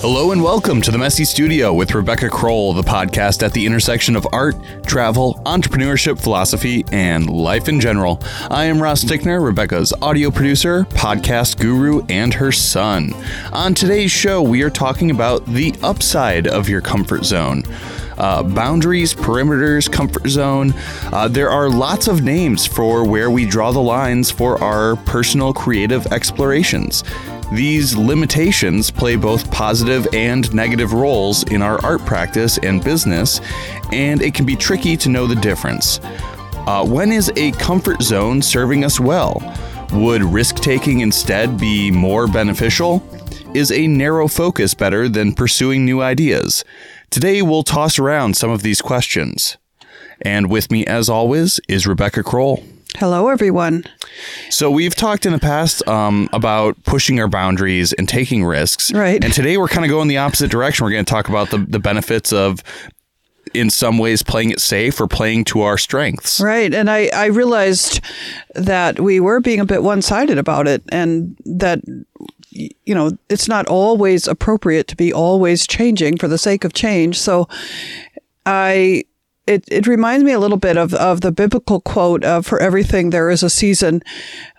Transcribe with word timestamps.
Hello 0.00 0.30
and 0.30 0.42
welcome 0.42 0.82
to 0.82 0.90
the 0.90 0.98
Messy 0.98 1.24
Studio 1.24 1.72
with 1.72 1.94
Rebecca 1.94 2.28
Crowell, 2.28 2.74
the 2.74 2.82
podcast 2.82 3.42
at 3.42 3.54
the 3.54 3.64
intersection 3.64 4.14
of 4.14 4.26
art, 4.30 4.54
travel, 4.84 5.40
entrepreneurship, 5.46 6.20
philosophy, 6.20 6.84
and 6.92 7.30
life 7.30 7.66
in 7.66 7.80
general. 7.80 8.20
I 8.50 8.66
am 8.66 8.80
Ross 8.80 9.02
Tickner, 9.02 9.42
Rebecca's 9.42 9.94
audio 10.02 10.30
producer, 10.30 10.84
podcast 10.90 11.58
guru, 11.58 12.04
and 12.10 12.34
her 12.34 12.52
son. 12.52 13.14
On 13.52 13.72
today's 13.72 14.12
show, 14.12 14.42
we 14.42 14.62
are 14.62 14.70
talking 14.70 15.10
about 15.10 15.46
the 15.46 15.74
upside 15.82 16.46
of 16.46 16.68
your 16.68 16.82
comfort 16.82 17.24
zone. 17.24 17.62
Uh, 18.18 18.42
boundaries, 18.42 19.14
perimeters, 19.14 19.90
comfort 19.90 20.28
zone. 20.28 20.74
Uh, 21.06 21.26
there 21.26 21.50
are 21.50 21.70
lots 21.70 22.06
of 22.06 22.22
names 22.22 22.66
for 22.66 23.06
where 23.06 23.30
we 23.30 23.46
draw 23.46 23.72
the 23.72 23.80
lines 23.80 24.30
for 24.30 24.62
our 24.62 24.96
personal 24.96 25.54
creative 25.54 26.06
explorations. 26.08 27.02
These 27.52 27.96
limitations 27.96 28.90
play 28.90 29.14
both 29.14 29.50
positive 29.52 30.06
and 30.12 30.52
negative 30.52 30.92
roles 30.92 31.44
in 31.44 31.62
our 31.62 31.82
art 31.84 32.04
practice 32.04 32.58
and 32.58 32.82
business, 32.82 33.40
and 33.92 34.20
it 34.20 34.34
can 34.34 34.44
be 34.44 34.56
tricky 34.56 34.96
to 34.96 35.08
know 35.08 35.28
the 35.28 35.36
difference. 35.36 36.00
Uh, 36.66 36.84
when 36.84 37.12
is 37.12 37.32
a 37.36 37.52
comfort 37.52 38.02
zone 38.02 38.42
serving 38.42 38.84
us 38.84 38.98
well? 38.98 39.40
Would 39.92 40.24
risk 40.24 40.56
taking 40.56 41.00
instead 41.00 41.58
be 41.58 41.92
more 41.92 42.26
beneficial? 42.26 43.08
Is 43.54 43.70
a 43.70 43.86
narrow 43.86 44.26
focus 44.26 44.74
better 44.74 45.08
than 45.08 45.32
pursuing 45.32 45.84
new 45.84 46.02
ideas? 46.02 46.64
Today 47.10 47.42
we'll 47.42 47.62
toss 47.62 47.98
around 48.00 48.36
some 48.36 48.50
of 48.50 48.62
these 48.62 48.82
questions. 48.82 49.56
And 50.20 50.50
with 50.50 50.72
me, 50.72 50.84
as 50.84 51.08
always, 51.08 51.60
is 51.68 51.86
Rebecca 51.86 52.24
Crowell. 52.24 52.64
Hello, 52.94 53.28
everyone. 53.28 53.84
So 54.48 54.70
we've 54.70 54.94
talked 54.94 55.26
in 55.26 55.32
the 55.32 55.38
past 55.38 55.86
um, 55.86 56.28
about 56.32 56.82
pushing 56.84 57.20
our 57.20 57.28
boundaries 57.28 57.92
and 57.92 58.08
taking 58.08 58.44
risks. 58.44 58.92
Right. 58.92 59.22
And 59.22 59.32
today 59.32 59.58
we're 59.58 59.68
kind 59.68 59.84
of 59.84 59.90
going 59.90 60.08
the 60.08 60.18
opposite 60.18 60.50
direction. 60.50 60.84
We're 60.84 60.92
going 60.92 61.04
to 61.04 61.10
talk 61.10 61.28
about 61.28 61.50
the, 61.50 61.58
the 61.58 61.78
benefits 61.78 62.32
of, 62.32 62.62
in 63.52 63.68
some 63.68 63.98
ways, 63.98 64.22
playing 64.22 64.50
it 64.50 64.60
safe 64.60 65.00
or 65.00 65.06
playing 65.06 65.44
to 65.46 65.62
our 65.62 65.76
strengths. 65.76 66.40
Right. 66.40 66.72
And 66.72 66.90
I, 66.90 67.10
I 67.14 67.26
realized 67.26 68.00
that 68.54 69.00
we 69.00 69.20
were 69.20 69.40
being 69.40 69.60
a 69.60 69.66
bit 69.66 69.82
one 69.82 70.00
sided 70.00 70.38
about 70.38 70.66
it 70.66 70.82
and 70.88 71.36
that 71.44 71.80
you 72.56 72.94
know, 72.94 73.10
it's 73.28 73.48
not 73.48 73.66
always 73.66 74.26
appropriate 74.26 74.88
to 74.88 74.96
be 74.96 75.12
always 75.12 75.66
changing 75.66 76.16
for 76.16 76.28
the 76.28 76.38
sake 76.38 76.64
of 76.64 76.72
change. 76.72 77.18
So 77.18 77.48
I 78.46 79.04
it, 79.46 79.64
it 79.68 79.86
reminds 79.86 80.24
me 80.24 80.32
a 80.32 80.40
little 80.40 80.56
bit 80.56 80.76
of, 80.76 80.92
of 80.94 81.20
the 81.20 81.30
biblical 81.30 81.80
quote 81.80 82.24
of 82.24 82.44
for 82.46 82.60
everything 82.60 83.10
there 83.10 83.30
is 83.30 83.42
a 83.42 83.50
season. 83.50 84.02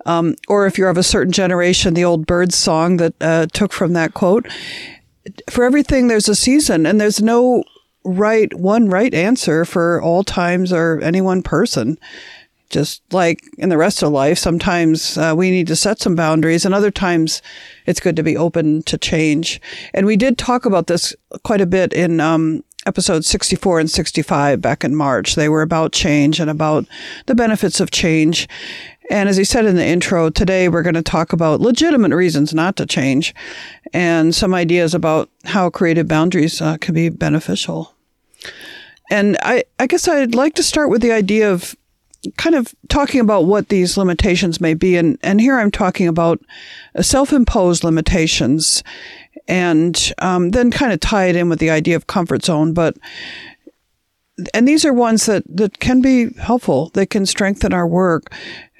Um, 0.06 0.36
or 0.48 0.66
if 0.66 0.78
you're 0.78 0.90
of 0.90 0.98
a 0.98 1.04
certain 1.04 1.34
generation, 1.34 1.94
the 1.94 2.06
old 2.06 2.26
bird 2.26 2.54
song 2.54 2.98
that 2.98 3.14
uh, 3.20 3.48
took 3.52 3.74
from 3.74 3.94
that 3.94 4.14
quote. 4.14 4.48
For 5.50 5.66
everything 5.66 6.08
there's 6.08 6.30
a 6.30 6.36
season 6.36 6.86
and 6.86 7.02
there's 7.02 7.22
no 7.22 7.64
right, 8.06 8.54
one 8.54 8.88
right 8.88 9.14
answer 9.14 9.66
for 9.66 10.02
all 10.02 10.24
times 10.24 10.72
or 10.72 11.02
any 11.02 11.20
one 11.20 11.44
person. 11.44 11.98
Just 12.70 13.02
like 13.14 13.42
in 13.58 13.70
the 13.70 13.78
rest 13.78 14.04
of 14.04 14.12
life, 14.12 14.38
sometimes 14.38 15.18
uh, 15.18 15.34
we 15.36 15.52
need 15.52 15.68
to 15.68 15.76
set 15.76 16.00
some 16.00 16.16
boundaries 16.16 16.66
and 16.66 16.74
other 16.74 16.92
times 16.92 17.42
it's 17.86 18.02
good 18.02 18.16
to 18.18 18.24
be 18.24 18.36
open 18.36 18.84
to 18.84 18.98
change. 18.98 19.62
And 19.94 20.06
we 20.06 20.18
did 20.18 20.38
talk 20.38 20.66
about 20.66 20.88
this 20.88 21.16
quite 21.44 21.62
a 21.62 21.66
bit 21.66 21.94
in, 21.94 22.20
um, 22.20 22.64
episodes 22.88 23.28
64 23.28 23.82
and 23.82 23.92
65 23.92 24.62
back 24.62 24.84
in 24.84 24.96
March. 24.96 25.36
They 25.36 25.50
were 25.50 25.62
about 25.62 25.92
change 25.92 26.40
and 26.40 26.50
about 26.50 26.86
the 27.26 27.36
benefits 27.36 27.80
of 27.80 27.92
change. 27.92 28.48
And 29.10 29.30
as 29.30 29.38
he 29.38 29.44
said 29.44 29.66
in 29.66 29.76
the 29.76 29.86
intro, 29.86 30.30
today 30.30 30.70
we're 30.70 30.82
going 30.82 30.96
to 30.96 31.02
talk 31.02 31.34
about 31.34 31.62
legitimate 31.62 32.16
reasons 32.16 32.54
not 32.54 32.76
to 32.78 32.86
change 32.86 33.36
and 33.94 34.34
some 34.34 34.54
ideas 34.54 34.94
about 34.94 35.30
how 35.46 35.70
creative 35.70 36.08
boundaries 36.08 36.62
uh, 36.62 36.78
can 36.78 36.94
be 36.94 37.10
beneficial. 37.10 37.94
And 39.10 39.38
I, 39.42 39.64
I 39.80 39.88
guess 39.88 40.08
I'd 40.08 40.36
like 40.36 40.56
to 40.56 40.64
start 40.64 40.90
with 40.90 41.02
the 41.02 41.12
idea 41.12 41.52
of 41.52 41.76
kind 42.36 42.56
of 42.56 42.74
talking 42.90 43.22
about 43.22 43.46
what 43.46 43.70
these 43.70 43.98
limitations 43.98 44.60
may 44.60 44.74
be. 44.74 44.98
And, 44.98 45.18
and 45.24 45.40
here 45.40 45.58
I'm 45.58 45.72
talking 45.72 46.08
about 46.08 46.42
self 47.02 47.32
imposed 47.32 47.84
limitations 47.84 48.84
and 49.48 50.14
um, 50.20 50.52
then 50.52 50.72
kind 50.72 50.92
of 50.92 51.00
tie 51.00 51.26
it 51.26 51.36
in 51.36 51.50
with 51.50 51.60
the 51.60 51.70
idea 51.70 51.96
of 51.96 52.08
comfort 52.08 52.44
zone. 52.44 52.74
But 52.74 52.98
and 54.54 54.68
these 54.68 54.86
are 54.86 54.94
ones 54.94 55.26
that, 55.26 55.44
that 55.48 55.80
can 55.80 56.02
be 56.02 56.34
helpful. 56.36 56.92
They 56.94 57.06
can 57.06 57.26
strengthen 57.26 57.74
our 57.74 57.88
work 57.88 58.32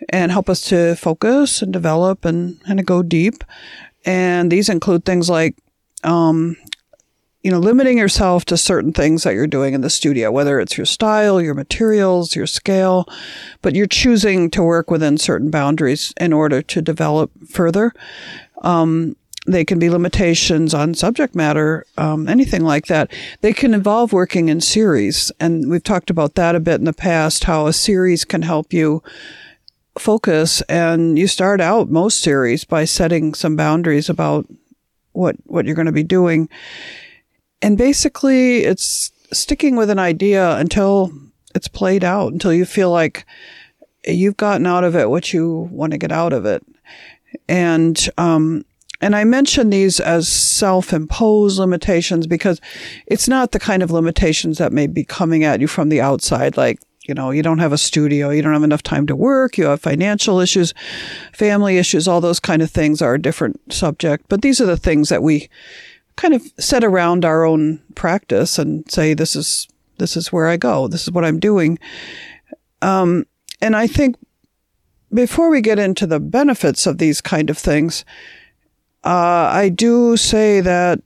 and 0.10 0.32
help 0.32 0.50
us 0.50 0.62
to 0.70 0.96
focus 0.96 1.62
and 1.62 1.74
develop 1.74 2.26
and 2.26 2.64
kind 2.64 2.80
of 2.80 2.86
go 2.86 3.02
deep. 3.02 3.44
And 4.06 4.52
these 4.52 4.70
include 4.70 5.04
things 5.04 5.30
like, 5.30 5.56
um, 6.04 6.56
you 7.42 7.52
know, 7.52 7.60
limiting 7.60 7.98
yourself 7.98 8.46
to 8.46 8.58
certain 8.58 8.94
things 8.94 9.24
that 9.24 9.34
you're 9.34 9.48
doing 9.48 9.74
in 9.74 9.82
the 9.82 9.90
studio, 9.90 10.32
whether 10.32 10.60
it's 10.60 10.78
your 10.78 10.86
style, 10.86 11.42
your 11.42 11.54
materials, 11.54 12.36
your 12.36 12.48
scale, 12.48 13.08
but 13.62 13.74
you're 13.74 13.88
choosing 13.88 14.52
to 14.52 14.62
work 14.62 14.92
within 14.92 15.18
certain 15.18 15.50
boundaries 15.50 16.14
in 16.20 16.34
order 16.34 16.62
to 16.62 16.82
develop 16.82 17.32
further. 17.50 17.94
Um, 18.62 19.16
they 19.48 19.64
can 19.64 19.80
be 19.80 19.90
limitations 19.90 20.74
on 20.74 20.94
subject 20.94 21.34
matter, 21.34 21.86
um, 21.98 22.28
anything 22.28 22.64
like 22.64 22.88
that. 22.88 23.12
They 23.42 23.54
can 23.54 23.74
involve 23.74 24.12
working 24.12 24.50
in 24.50 24.60
series. 24.60 25.32
And 25.40 25.70
we've 25.70 25.84
talked 25.84 26.10
about 26.10 26.36
that 26.36 26.56
a 26.56 26.60
bit 26.60 26.80
in 26.80 26.86
the 26.86 26.94
past, 26.94 27.46
how 27.46 27.66
a 27.66 27.74
series 27.74 28.26
can 28.26 28.42
help 28.42 28.74
you 28.74 29.02
focus. 29.98 30.62
And 30.64 31.18
you 31.18 31.28
start 31.28 31.62
out 31.62 31.90
most 31.90 32.22
series 32.22 32.66
by 32.66 32.84
setting 32.84 33.34
some 33.34 33.56
boundaries 33.56 34.10
about 34.10 34.46
what, 35.14 35.38
what 35.46 35.66
you're 35.66 35.76
going 35.76 35.86
to 35.88 35.92
be 35.94 36.04
doing. 36.04 36.50
And 37.62 37.78
basically, 37.78 38.66
it's 38.66 39.12
sticking 39.32 39.78
with 39.78 39.90
an 39.90 40.00
idea 40.00 40.58
until 40.58 41.12
it's 41.56 41.70
played 41.70 42.04
out, 42.04 42.34
until 42.34 42.54
you 42.54 42.66
feel 42.66 42.92
like 42.92 43.26
you've 44.06 44.38
gotten 44.38 44.68
out 44.68 44.84
of 44.84 44.96
it 44.96 45.10
what 45.10 45.34
you 45.34 45.70
want 45.72 45.92
to 45.92 45.98
get 45.98 46.12
out 46.12 46.34
of 46.34 46.46
it. 46.46 46.66
And, 47.48 48.10
um, 48.18 48.66
and 49.00 49.16
I 49.16 49.24
mention 49.24 49.70
these 49.70 50.00
as 50.00 50.28
self-imposed 50.28 51.60
limitations 51.60 52.26
because 52.26 52.60
it's 53.06 53.28
not 53.28 53.52
the 53.52 53.60
kind 53.60 53.84
of 53.84 53.92
limitations 53.92 54.58
that 54.58 54.74
may 54.74 54.88
be 54.88 55.04
coming 55.04 55.44
at 55.44 55.62
you 55.62 55.68
from 55.68 55.90
the 55.90 56.02
outside, 56.02 56.58
like, 56.58 56.80
you 57.08 57.14
know, 57.14 57.32
you 57.32 57.42
don't 57.42 57.60
have 57.60 57.72
a 57.72 57.78
studio, 57.78 58.32
you 58.32 58.42
don't 58.42 58.54
have 58.54 58.64
enough 58.64 58.84
time 58.84 59.08
to 59.08 59.16
work, 59.16 59.58
you 59.58 59.66
have 59.66 59.82
financial 59.82 60.40
issues, 60.40 60.74
family 61.32 61.78
issues, 61.78 62.08
all 62.08 62.20
those 62.20 62.40
kind 62.40 62.62
of 62.62 62.70
things 62.70 63.02
are 63.02 63.14
a 63.14 63.22
different 63.22 63.72
subject. 63.72 64.26
But 64.28 64.42
these 64.42 64.60
are 64.60 64.66
the 64.66 64.78
things 64.78 65.10
that 65.10 65.24
we 65.24 65.48
kind 66.18 66.34
of 66.34 66.42
set 66.60 66.84
around 66.84 67.24
our 67.24 67.46
own 67.46 67.82
practice 67.96 68.60
and 68.60 68.90
say, 68.92 69.14
this 69.14 69.36
is, 69.36 69.68
this 70.00 70.18
is 70.18 70.34
where 70.34 70.48
I 70.48 70.58
go. 70.58 70.88
This 70.88 71.04
is 71.04 71.12
what 71.12 71.24
I'm 71.24 71.40
doing. 71.40 71.80
Um, 72.82 73.26
and 73.62 73.76
I 73.76 73.88
think 73.88 74.18
before 75.14 75.50
we 75.50 75.62
get 75.62 75.80
into 75.80 76.06
the 76.06 76.20
benefits 76.20 76.86
of 76.86 76.98
these 76.98 77.22
kind 77.22 77.50
of 77.50 77.58
things, 77.58 78.04
uh, 79.04 79.50
I 79.54 79.70
do 79.70 80.18
say 80.18 80.62
that 80.62 81.02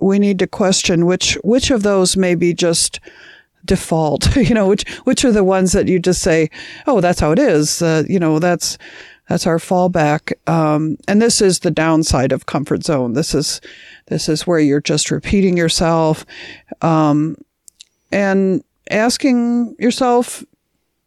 we 0.00 0.18
need 0.18 0.38
to 0.40 0.46
question 0.46 1.06
which 1.06 1.38
which 1.44 1.70
of 1.70 1.82
those 1.82 2.16
may 2.16 2.34
be 2.34 2.52
just 2.52 3.00
default. 3.64 4.36
you 4.36 4.54
know, 4.54 4.68
which 4.68 4.88
which 5.04 5.24
are 5.24 5.32
the 5.32 5.44
ones 5.44 5.72
that 5.72 5.88
you 5.88 5.98
just 5.98 6.22
say, 6.22 6.50
"Oh, 6.86 7.00
that's 7.00 7.20
how 7.20 7.32
it 7.32 7.38
is." 7.38 7.82
Uh, 7.82 8.04
you 8.08 8.18
know, 8.18 8.38
that's 8.38 8.78
that's 9.28 9.46
our 9.46 9.58
fallback. 9.58 10.32
Um, 10.48 10.98
and 11.08 11.20
this 11.20 11.40
is 11.40 11.60
the 11.60 11.70
downside 11.70 12.32
of 12.32 12.46
comfort 12.46 12.84
zone. 12.84 13.14
This 13.14 13.34
is 13.34 13.60
this 14.06 14.28
is 14.28 14.46
where 14.46 14.58
you're 14.58 14.80
just 14.80 15.10
repeating 15.10 15.56
yourself, 15.56 16.26
um, 16.82 17.36
and 18.12 18.62
asking 18.90 19.76
yourself 19.78 20.44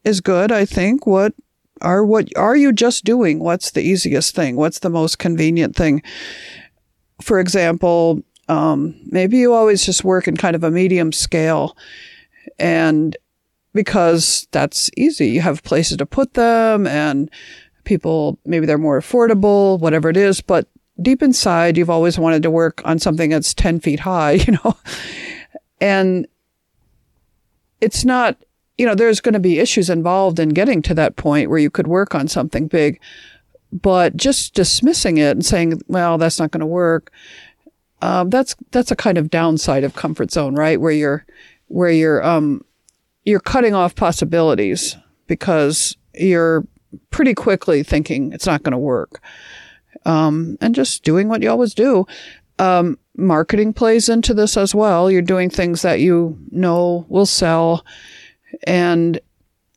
is 0.03 0.21
good. 0.21 0.51
I 0.51 0.65
think 0.65 1.05
what 1.05 1.33
are 1.81 2.05
what 2.05 2.35
are 2.37 2.55
you 2.55 2.71
just 2.71 3.03
doing? 3.03 3.39
What's 3.39 3.71
the 3.71 3.81
easiest 3.81 4.35
thing? 4.35 4.55
What's 4.55 4.79
the 4.79 4.89
most 4.89 5.19
convenient 5.19 5.75
thing? 5.75 6.01
For 7.21 7.39
example, 7.39 8.21
um, 8.47 8.95
maybe 9.05 9.37
you 9.37 9.53
always 9.53 9.85
just 9.85 10.03
work 10.03 10.27
in 10.27 10.37
kind 10.37 10.55
of 10.55 10.63
a 10.63 10.71
medium 10.71 11.11
scale, 11.11 11.75
and 12.59 13.15
because 13.73 14.47
that's 14.51 14.89
easy, 14.97 15.29
you 15.29 15.41
have 15.41 15.63
places 15.63 15.97
to 15.97 16.05
put 16.05 16.33
them, 16.33 16.87
and 16.87 17.29
people 17.83 18.39
maybe 18.45 18.65
they're 18.65 18.77
more 18.77 18.99
affordable, 18.99 19.79
whatever 19.79 20.09
it 20.09 20.17
is. 20.17 20.41
But 20.41 20.67
deep 21.01 21.21
inside, 21.21 21.77
you've 21.77 21.89
always 21.89 22.17
wanted 22.17 22.43
to 22.43 22.51
work 22.51 22.81
on 22.85 22.99
something 22.99 23.29
that's 23.29 23.53
ten 23.53 23.79
feet 23.79 24.01
high, 24.01 24.31
you 24.47 24.53
know, 24.53 24.77
and 25.81 26.27
it's 27.81 28.05
not 28.05 28.37
you 28.77 28.85
know, 28.85 28.95
there's 28.95 29.21
going 29.21 29.33
to 29.33 29.39
be 29.39 29.59
issues 29.59 29.89
involved 29.89 30.39
in 30.39 30.49
getting 30.49 30.81
to 30.83 30.93
that 30.93 31.15
point 31.15 31.49
where 31.49 31.59
you 31.59 31.69
could 31.69 31.87
work 31.87 32.13
on 32.13 32.27
something 32.27 32.67
big. 32.67 32.99
But 33.71 34.15
just 34.15 34.53
dismissing 34.53 35.17
it 35.17 35.31
and 35.31 35.45
saying, 35.45 35.81
well, 35.87 36.17
that's 36.17 36.39
not 36.39 36.51
going 36.51 36.61
to 36.61 36.65
work, 36.65 37.11
um, 38.01 38.29
that's 38.29 38.55
that's 38.71 38.91
a 38.91 38.95
kind 38.95 39.17
of 39.17 39.29
downside 39.29 39.83
of 39.83 39.95
comfort 39.95 40.31
zone, 40.31 40.55
right? 40.55 40.79
Where 40.79 40.91
you're 40.91 41.25
where 41.67 41.89
you're 41.89 42.23
um, 42.23 42.63
you're 43.25 43.39
cutting 43.39 43.73
off 43.73 43.95
possibilities 43.95 44.95
because 45.27 45.97
you're 46.13 46.65
pretty 47.09 47.33
quickly 47.33 47.83
thinking 47.83 48.31
it's 48.31 48.45
not 48.45 48.63
going 48.63 48.71
to 48.71 48.77
work, 48.77 49.21
um, 50.05 50.57
and 50.61 50.75
just 50.75 51.03
doing 51.03 51.27
what 51.27 51.41
you 51.41 51.49
always 51.49 51.73
do. 51.73 52.05
Um, 52.59 52.97
marketing 53.15 53.73
plays 53.73 54.09
into 54.09 54.33
this 54.33 54.57
as 54.57 54.73
well. 54.73 55.09
You're 55.11 55.21
doing 55.21 55.49
things 55.49 55.81
that 55.81 55.99
you 55.99 56.37
know 56.51 57.05
will 57.09 57.25
sell. 57.25 57.83
And 58.65 59.19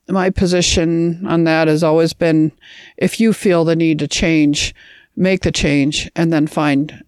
my 0.08 0.31
position 0.31 1.26
on 1.26 1.44
that 1.44 1.69
has 1.69 1.82
always 1.82 2.12
been 2.12 2.52
if 2.96 3.20
you 3.20 3.32
feel 3.32 3.64
the 3.64 3.76
need 3.76 3.99
to 4.00 4.08
change, 4.08 4.75
make 5.17 5.43
the 5.43 5.52
change 5.52 6.11
and 6.17 6.32
then 6.32 6.46
find 6.46 7.05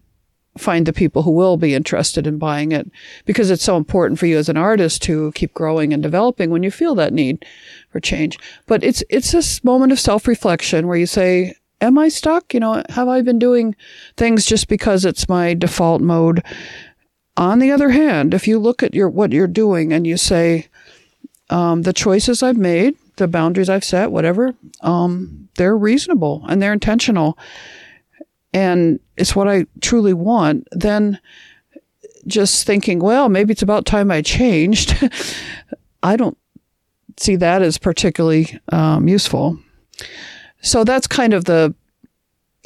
find 0.57 0.85
the 0.85 0.93
people 0.93 1.23
who 1.23 1.31
will 1.31 1.57
be 1.57 1.73
interested 1.73 2.27
in 2.27 2.37
buying 2.37 2.71
it 2.71 2.89
because 3.25 3.49
it's 3.49 3.63
so 3.63 3.75
important 3.75 4.19
for 4.19 4.27
you 4.27 4.37
as 4.37 4.49
an 4.49 4.57
artist 4.57 5.01
to 5.01 5.31
keep 5.33 5.51
growing 5.55 5.91
and 5.91 6.03
developing 6.03 6.51
when 6.51 6.61
you 6.61 6.69
feel 6.69 6.93
that 6.93 7.11
need 7.11 7.43
for 7.89 7.99
change. 7.99 8.37
But 8.67 8.83
it's 8.83 9.03
it's 9.09 9.31
this 9.31 9.63
moment 9.63 9.91
of 9.91 9.99
self-reflection 9.99 10.87
where 10.87 10.97
you 10.97 11.07
say, 11.07 11.55
am 11.81 11.97
I 11.97 12.09
stuck? 12.09 12.53
You 12.53 12.59
know, 12.59 12.83
have 12.89 13.07
I 13.07 13.21
been 13.21 13.39
doing 13.39 13.75
things 14.15 14.45
just 14.45 14.67
because 14.67 15.05
it's 15.05 15.29
my 15.29 15.53
default 15.53 16.01
mode? 16.01 16.43
On 17.35 17.57
the 17.57 17.71
other 17.71 17.89
hand, 17.89 18.33
if 18.33 18.47
you 18.47 18.59
look 18.59 18.83
at 18.83 18.93
your 18.93 19.09
what 19.09 19.31
you're 19.31 19.47
doing 19.47 19.91
and 19.91 20.05
you 20.05 20.17
say, 20.17 20.67
um, 21.53 21.83
the 21.83 21.93
choices 21.93 22.41
I've 22.41 22.57
made, 22.57 22.97
the 23.17 23.27
boundaries 23.27 23.69
I've 23.69 23.83
set, 23.83 24.11
whatever, 24.11 24.55
um, 24.81 25.47
they're 25.55 25.77
reasonable 25.77 26.43
and 26.49 26.59
they're 26.59 26.73
intentional. 26.73 27.37
And 28.55 28.99
it's 29.17 29.35
what 29.35 29.47
I 29.47 29.67
truly 29.79 30.13
want, 30.13 30.67
then 30.71 31.19
just 32.25 32.65
thinking, 32.65 32.99
well, 32.99 33.29
maybe 33.29 33.51
it's 33.51 33.61
about 33.61 33.85
time 33.85 34.09
I 34.09 34.23
changed, 34.23 34.95
I 36.03 36.15
don't 36.15 36.37
see 37.17 37.35
that 37.35 37.61
as 37.61 37.77
particularly 37.77 38.59
um, 38.71 39.07
useful. 39.07 39.59
So 40.61 40.83
that's 40.83 41.05
kind 41.05 41.35
of 41.35 41.45
the, 41.45 41.75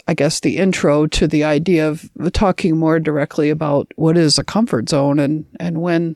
I 0.08 0.14
guess, 0.14 0.40
the 0.40 0.58
intro 0.58 1.08
to 1.08 1.28
the 1.28 1.44
idea 1.44 1.90
of 1.90 2.10
talking 2.32 2.78
more 2.78 3.02
directly 3.02 3.50
about 3.50 3.92
what 3.98 4.18
is 4.18 4.40
a 4.40 4.46
comfort 4.46 4.88
zone 4.88 5.20
and, 5.20 5.46
and 5.60 5.82
when 5.82 6.16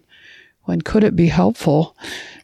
when 0.71 0.81
could 0.81 1.03
it 1.03 1.17
be 1.17 1.27
helpful? 1.27 1.97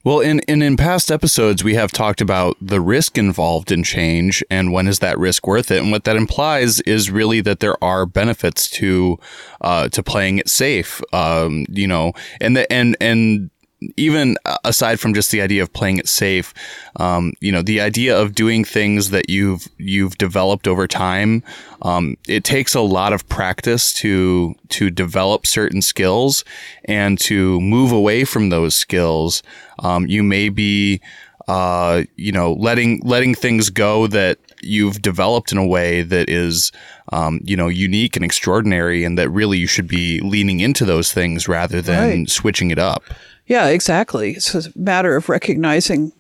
Well, 0.04 0.20
in, 0.20 0.40
in, 0.50 0.62
in 0.62 0.76
past 0.76 1.10
episodes, 1.10 1.64
we 1.64 1.76
have 1.76 1.94
talked 1.94 2.20
about 2.20 2.58
the 2.60 2.82
risk 2.82 3.18
involved 3.18 3.72
in 3.72 3.84
change 3.84 4.44
and 4.50 4.74
when 4.74 4.86
is 4.86 5.00
that 5.00 5.18
risk 5.18 5.48
worth 5.48 5.72
it. 5.72 5.82
And 5.82 5.92
what 5.92 6.04
that 6.04 6.18
implies 6.18 6.82
is 6.82 7.10
really 7.10 7.40
that 7.40 7.62
there 7.62 7.82
are 7.82 8.06
benefits 8.06 8.70
to 8.72 9.18
uh, 9.62 9.88
to 9.90 10.04
playing 10.04 10.40
it 10.40 10.50
safe. 10.50 11.02
Um, 11.14 11.66
you 11.70 11.88
know, 11.88 12.12
and 12.42 12.58
the 12.58 12.70
and 12.70 12.98
and 13.00 13.50
even 13.96 14.38
aside 14.64 15.00
from 15.00 15.14
just 15.14 15.32
the 15.32 15.42
idea 15.42 15.62
of 15.62 15.72
playing 15.72 15.98
it 15.98 16.08
safe, 16.08 16.54
um, 16.96 17.34
you 17.40 17.52
know, 17.52 17.62
the 17.62 17.80
idea 17.80 18.18
of 18.18 18.34
doing 18.34 18.64
things 18.64 19.12
that 19.12 19.30
you've 19.30 19.68
you've 19.78 20.18
developed 20.18 20.68
over 20.68 20.88
time, 20.88 21.44
um, 21.84 22.18
it 22.28 22.44
takes 22.44 22.74
a 22.74 22.82
lot 22.82 23.14
of 23.14 23.28
practice 23.30 23.94
to 23.94 24.56
to 24.70 24.90
develop 24.90 25.46
certain 25.46 25.82
skills 25.82 26.44
and 26.86 27.20
to 27.20 27.62
move 27.62 27.92
away 27.92 28.24
from 28.24 28.50
those 28.50 28.74
skills. 28.74 29.44
Um, 29.80 30.08
you 30.08 30.24
may 30.24 30.50
be, 30.50 31.00
uh, 31.48 32.04
you 32.16 32.32
know, 32.32 32.54
letting 32.54 33.02
letting 33.04 33.36
things 33.36 33.70
go 33.70 34.08
that 34.08 34.40
you've 34.64 35.04
developed 35.04 35.52
in 35.52 35.60
a 35.60 35.68
way 35.68 36.02
that 36.02 36.32
is, 36.32 36.72
um, 37.12 37.42
you 37.44 37.56
know, 37.56 37.68
unique 37.68 38.16
and 38.16 38.26
extraordinary, 38.26 39.04
and 39.04 39.20
that 39.20 39.30
really 39.30 39.60
you 39.60 39.68
should 39.68 39.88
be 39.88 40.20
leaning 40.22 40.62
into 40.62 40.84
those 40.84 41.14
things 41.14 41.48
rather 41.48 41.80
than 41.80 42.10
right. 42.10 42.30
switching 42.30 42.72
it 42.72 42.80
up. 42.80 43.04
Yeah, 43.48 43.68
exactly. 43.68 44.32
It's 44.34 44.54
a 44.54 44.72
matter 44.78 45.16
of 45.16 45.30
recognizing 45.30 46.12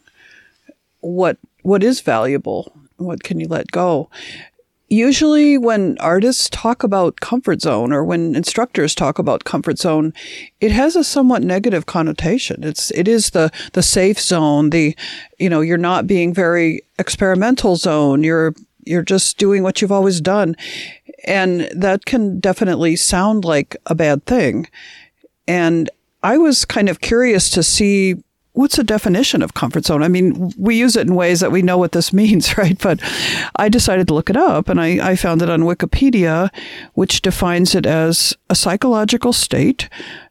what 1.02 1.38
what 1.62 1.84
is 1.84 2.00
valuable, 2.00 2.72
what 2.96 3.24
can 3.24 3.40
you 3.40 3.48
let 3.48 3.72
go. 3.72 4.10
Usually 4.90 5.58
when 5.58 5.98
artists 6.00 6.50
talk 6.50 6.82
about 6.82 7.20
comfort 7.20 7.62
zone 7.62 7.92
or 7.92 8.06
when 8.06 8.36
instructors 8.36 8.96
talk 8.96 9.20
about 9.20 9.44
comfort 9.44 9.78
zone, 9.78 10.14
it 10.62 10.72
has 10.72 10.96
a 10.96 11.04
somewhat 11.04 11.44
negative 11.44 11.86
connotation. 11.86 12.64
It's 12.64 12.90
it 12.92 13.10
is 13.10 13.32
the 13.32 13.52
the 13.74 13.84
safe 13.84 14.20
zone, 14.20 14.70
the 14.70 14.96
you 15.38 15.50
know, 15.50 15.60
you're 15.60 15.78
not 15.78 16.08
being 16.08 16.34
very 16.34 16.82
experimental 16.98 17.76
zone. 17.76 18.24
You're 18.24 18.54
you're 18.86 19.04
just 19.04 19.38
doing 19.38 19.62
what 19.62 19.82
you've 19.82 19.92
always 19.92 20.22
done. 20.22 20.56
And 21.26 21.70
that 21.76 22.06
can 22.06 22.40
definitely 22.40 22.96
sound 22.96 23.44
like 23.44 23.76
a 23.88 23.96
bad 23.96 24.26
thing. 24.26 24.68
And 25.46 25.90
I 26.24 26.38
was 26.38 26.66
kind 26.66 26.90
of 26.90 27.02
curious 27.02 27.50
to 27.52 27.64
see 27.64 28.16
what's 28.58 28.78
the 28.78 28.84
definition 28.84 29.44
of 29.44 29.54
comfort 29.54 29.86
zone? 29.86 30.02
I 30.02 30.08
mean, 30.08 30.52
we 30.58 30.75
use 30.75 30.96
it 30.96 31.06
in 31.06 31.14
ways 31.14 31.42
that 31.42 31.52
we 31.52 31.62
know 31.62 31.78
what 31.78 31.92
this 31.92 32.12
means, 32.22 32.58
right? 32.58 32.78
But 32.78 33.00
I 33.56 33.69
decided 33.69 34.08
to 34.08 34.16
look 34.16 34.30
it 34.30 34.38
up 34.38 34.68
and 34.68 34.81
I, 34.81 35.12
I, 35.12 35.16
found 35.16 35.44
it 35.44 35.50
on 35.50 35.62
Wikipedia, 35.62 36.50
which 36.94 37.22
defines 37.22 37.75
it 37.75 37.86
as 37.86 38.36
a 38.50 38.56
psychological 38.56 39.31
state 39.31 39.90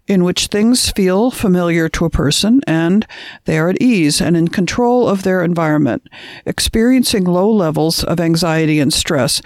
in 0.09 0.25
which 0.25 0.49
things 0.49 0.91
feel 0.91 1.31
familiar 1.31 1.89
to 1.89 2.05
a 2.05 2.11
person 2.11 2.61
and 2.67 3.07
they 3.45 3.59
are 3.59 3.69
at 3.69 3.81
ease 3.81 4.21
and 4.21 4.37
in 4.37 4.49
control 4.49 5.09
of 5.09 5.23
their 5.23 5.43
environment, 5.43 6.09
experiencing 6.45 7.25
low 7.25 7.51
levels 7.51 8.03
of 8.05 8.21
anxiety 8.21 8.81
and 8.81 8.93
stress. 8.93 9.41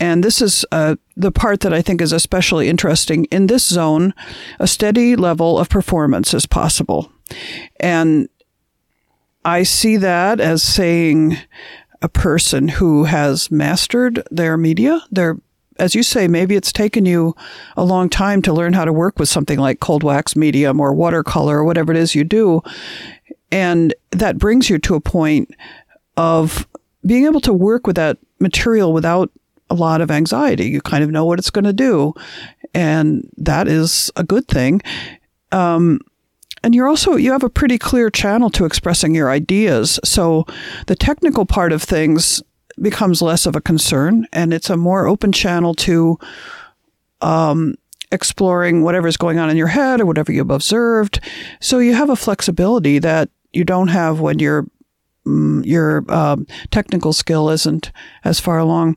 And 0.00 0.22
this 0.22 0.40
is 0.40 0.64
uh, 0.70 0.96
the 1.16 1.32
part 1.32 1.60
that 1.60 1.74
I 1.74 1.82
think 1.82 2.00
is 2.00 2.12
especially 2.12 2.68
interesting. 2.68 3.24
In 3.26 3.46
this 3.46 3.66
zone, 3.66 4.14
a 4.60 4.66
steady 4.66 5.16
level 5.16 5.58
of 5.58 5.68
performance 5.68 6.32
is 6.34 6.46
possible. 6.46 7.10
And 7.80 8.28
I 9.44 9.62
see 9.62 9.96
that 9.96 10.40
as 10.40 10.62
saying 10.62 11.38
a 12.00 12.08
person 12.08 12.68
who 12.68 13.04
has 13.04 13.50
mastered 13.50 14.22
their 14.30 14.56
media, 14.56 15.00
their 15.10 15.38
as 15.78 15.94
you 15.94 16.02
say, 16.02 16.26
maybe 16.26 16.56
it's 16.56 16.72
taken 16.72 17.06
you 17.06 17.36
a 17.76 17.84
long 17.84 18.08
time 18.08 18.42
to 18.42 18.52
learn 18.52 18.72
how 18.72 18.84
to 18.84 18.92
work 18.92 19.18
with 19.18 19.28
something 19.28 19.60
like 19.60 19.78
cold 19.78 20.02
wax 20.02 20.34
medium 20.34 20.80
or 20.80 20.92
watercolor 20.92 21.58
or 21.58 21.64
whatever 21.64 21.92
it 21.92 21.98
is 21.98 22.16
you 22.16 22.24
do. 22.24 22.62
And 23.52 23.94
that 24.10 24.38
brings 24.38 24.68
you 24.68 24.78
to 24.80 24.96
a 24.96 25.00
point 25.00 25.54
of 26.16 26.66
being 27.06 27.26
able 27.26 27.40
to 27.42 27.52
work 27.52 27.86
with 27.86 27.96
that 27.96 28.18
material 28.40 28.92
without 28.92 29.30
a 29.70 29.74
lot 29.74 30.00
of 30.00 30.10
anxiety. 30.10 30.66
You 30.66 30.80
kind 30.80 31.04
of 31.04 31.10
know 31.10 31.24
what 31.24 31.38
it's 31.38 31.50
going 31.50 31.64
to 31.64 31.72
do. 31.72 32.14
And 32.74 33.30
that 33.36 33.68
is 33.68 34.10
a 34.16 34.24
good 34.24 34.48
thing. 34.48 34.82
Um, 35.52 36.00
and 36.62 36.74
you're 36.74 36.88
also, 36.88 37.16
you 37.16 37.32
have 37.32 37.44
a 37.44 37.50
pretty 37.50 37.78
clear 37.78 38.10
channel 38.10 38.50
to 38.50 38.64
expressing 38.64 39.14
your 39.14 39.30
ideas. 39.30 40.00
So 40.04 40.44
the 40.86 40.96
technical 40.96 41.46
part 41.46 41.72
of 41.72 41.82
things 41.82 42.42
becomes 42.80 43.22
less 43.22 43.46
of 43.46 43.56
a 43.56 43.60
concern 43.60 44.26
and 44.32 44.52
it's 44.52 44.70
a 44.70 44.76
more 44.76 45.06
open 45.06 45.32
channel 45.32 45.74
to, 45.74 46.18
um, 47.20 47.76
exploring 48.10 48.82
whatever's 48.82 49.16
going 49.16 49.38
on 49.38 49.50
in 49.50 49.56
your 49.56 49.66
head 49.66 50.00
or 50.00 50.06
whatever 50.06 50.32
you've 50.32 50.50
observed. 50.50 51.20
So 51.60 51.78
you 51.78 51.94
have 51.94 52.10
a 52.10 52.16
flexibility 52.16 52.98
that 52.98 53.28
you 53.52 53.64
don't 53.64 53.88
have 53.88 54.20
when 54.20 54.38
your 54.38 54.66
mm, 55.26 55.64
your 55.64 56.04
um, 56.12 56.46
technical 56.70 57.12
skill 57.12 57.50
isn't 57.50 57.92
as 58.24 58.40
far 58.40 58.58
along. 58.58 58.96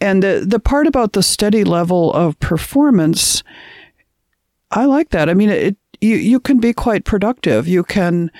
And 0.00 0.22
the, 0.22 0.44
the 0.46 0.58
part 0.58 0.86
about 0.86 1.12
the 1.12 1.22
steady 1.22 1.64
level 1.64 2.12
of 2.12 2.38
performance, 2.40 3.42
I 4.70 4.86
like 4.86 5.10
that. 5.10 5.28
I 5.28 5.34
mean, 5.34 5.50
it, 5.50 5.76
you, 6.00 6.16
you 6.16 6.40
can 6.40 6.58
be 6.58 6.72
quite 6.72 7.04
productive. 7.04 7.68
You 7.68 7.84
can 7.84 8.30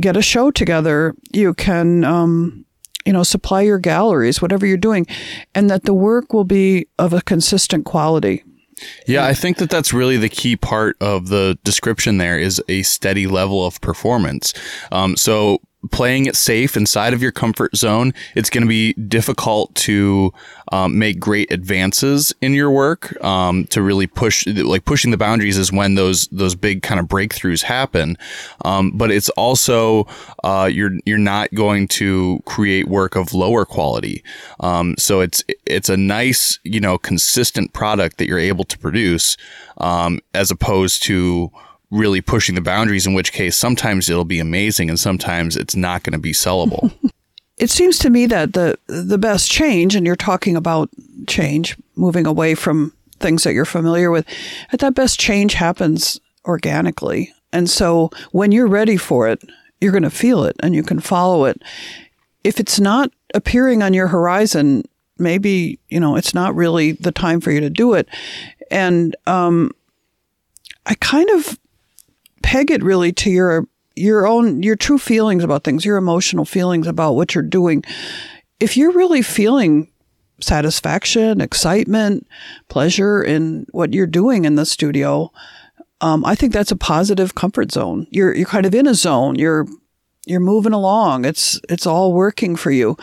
get 0.00 0.16
a 0.16 0.22
show 0.22 0.50
together. 0.50 1.14
You 1.32 1.54
can, 1.54 2.04
um, 2.04 2.64
you 3.04 3.12
know, 3.12 3.22
supply 3.22 3.62
your 3.62 3.78
galleries, 3.78 4.42
whatever 4.42 4.66
you're 4.66 4.76
doing, 4.76 5.06
and 5.54 5.70
that 5.70 5.84
the 5.84 5.94
work 5.94 6.32
will 6.32 6.44
be 6.44 6.88
of 6.98 7.12
a 7.12 7.22
consistent 7.22 7.84
quality. 7.84 8.42
Yeah, 9.06 9.24
I 9.24 9.32
think 9.32 9.56
that 9.58 9.70
that's 9.70 9.92
really 9.92 10.16
the 10.16 10.28
key 10.28 10.56
part 10.56 10.96
of 11.00 11.28
the 11.28 11.58
description 11.64 12.18
there 12.18 12.38
is 12.38 12.62
a 12.68 12.82
steady 12.82 13.26
level 13.26 13.64
of 13.64 13.80
performance. 13.80 14.52
Um, 14.92 15.16
so 15.16 15.60
playing 15.90 16.26
it 16.26 16.36
safe 16.36 16.76
inside 16.76 17.12
of 17.12 17.22
your 17.22 17.32
comfort 17.32 17.76
zone, 17.76 18.12
it's 18.34 18.50
going 18.50 18.62
to 18.62 18.68
be 18.68 18.92
difficult 18.94 19.74
to 19.74 20.32
um, 20.72 20.98
make 20.98 21.20
great 21.20 21.50
advances 21.52 22.34
in 22.40 22.54
your 22.54 22.70
work. 22.70 23.22
Um, 23.24 23.64
to 23.66 23.82
really 23.82 24.06
push, 24.06 24.46
like 24.46 24.84
pushing 24.84 25.10
the 25.10 25.16
boundaries, 25.16 25.58
is 25.58 25.72
when 25.72 25.94
those 25.94 26.28
those 26.28 26.54
big 26.54 26.82
kind 26.82 26.98
of 26.98 27.06
breakthroughs 27.06 27.62
happen. 27.62 28.16
Um, 28.64 28.92
but 28.92 29.10
it's 29.10 29.28
also 29.30 30.06
uh, 30.44 30.68
you're 30.72 30.92
you're 31.04 31.18
not 31.18 31.52
going 31.54 31.88
to 31.88 32.40
create 32.44 32.88
work 32.88 33.16
of 33.16 33.34
lower 33.34 33.64
quality. 33.64 34.22
Um, 34.60 34.94
so 34.98 35.20
it's 35.20 35.44
it's 35.66 35.88
a 35.88 35.96
nice 35.96 36.58
you 36.64 36.80
know 36.80 36.98
consistent 36.98 37.72
product 37.72 38.18
that 38.18 38.26
you're 38.26 38.38
able 38.38 38.64
to 38.64 38.78
produce 38.78 39.36
um, 39.78 40.20
as 40.34 40.50
opposed 40.50 41.02
to 41.04 41.50
really 41.90 42.20
pushing 42.20 42.54
the 42.54 42.60
boundaries, 42.60 43.06
in 43.06 43.14
which 43.14 43.32
case 43.32 43.56
sometimes 43.56 44.08
it'll 44.10 44.24
be 44.24 44.40
amazing 44.40 44.88
and 44.88 44.98
sometimes 44.98 45.56
it's 45.56 45.76
not 45.76 46.02
going 46.02 46.12
to 46.12 46.18
be 46.18 46.32
sellable. 46.32 46.92
it 47.58 47.70
seems 47.70 47.98
to 48.00 48.10
me 48.10 48.26
that 48.26 48.52
the 48.52 48.78
the 48.86 49.18
best 49.18 49.50
change, 49.50 49.94
and 49.94 50.06
you're 50.06 50.16
talking 50.16 50.56
about 50.56 50.90
change, 51.26 51.76
moving 51.94 52.26
away 52.26 52.54
from 52.54 52.92
things 53.18 53.44
that 53.44 53.54
you're 53.54 53.64
familiar 53.64 54.10
with, 54.10 54.26
that 54.70 54.80
that 54.80 54.94
best 54.94 55.18
change 55.18 55.54
happens 55.54 56.20
organically. 56.44 57.32
And 57.52 57.70
so 57.70 58.10
when 58.32 58.52
you're 58.52 58.66
ready 58.66 58.96
for 58.96 59.28
it, 59.28 59.42
you're 59.80 59.92
going 59.92 60.02
to 60.02 60.10
feel 60.10 60.44
it 60.44 60.56
and 60.60 60.74
you 60.74 60.82
can 60.82 61.00
follow 61.00 61.44
it. 61.44 61.62
If 62.44 62.60
it's 62.60 62.78
not 62.78 63.10
appearing 63.34 63.82
on 63.82 63.94
your 63.94 64.08
horizon, 64.08 64.84
maybe 65.18 65.78
you 65.88 66.00
know 66.00 66.16
it's 66.16 66.34
not 66.34 66.54
really 66.54 66.92
the 66.92 67.12
time 67.12 67.40
for 67.40 67.50
you 67.50 67.60
to 67.60 67.70
do 67.70 67.94
it 67.94 68.08
and 68.70 69.16
um, 69.26 69.70
i 70.84 70.94
kind 70.96 71.28
of 71.30 71.58
peg 72.46 72.70
it 72.70 72.82
really 72.82 73.12
to 73.12 73.28
your 73.28 73.66
your 73.96 74.24
own 74.24 74.62
your 74.62 74.76
true 74.76 74.98
feelings 74.98 75.42
about 75.42 75.64
things 75.64 75.84
your 75.84 75.96
emotional 75.96 76.44
feelings 76.44 76.86
about 76.86 77.14
what 77.14 77.34
you're 77.34 77.42
doing 77.42 77.82
if 78.60 78.76
you're 78.76 78.92
really 78.92 79.20
feeling 79.20 79.90
satisfaction 80.40 81.40
excitement 81.40 82.24
pleasure 82.68 83.20
in 83.20 83.66
what 83.72 83.92
you're 83.92 84.06
doing 84.06 84.44
in 84.44 84.54
the 84.54 84.64
studio 84.64 85.32
um, 86.00 86.24
I 86.24 86.34
think 86.34 86.52
that's 86.52 86.70
a 86.70 86.76
positive 86.76 87.34
comfort 87.34 87.72
zone. 87.72 88.06
You're 88.10 88.34
you're 88.34 88.46
kind 88.46 88.66
of 88.66 88.74
in 88.74 88.86
a 88.86 88.94
zone. 88.94 89.36
You're 89.36 89.66
you're 90.26 90.40
moving 90.40 90.74
along. 90.74 91.24
It's 91.24 91.58
it's 91.70 91.86
all 91.86 92.12
working 92.12 92.54
for 92.54 92.70
you 92.70 92.98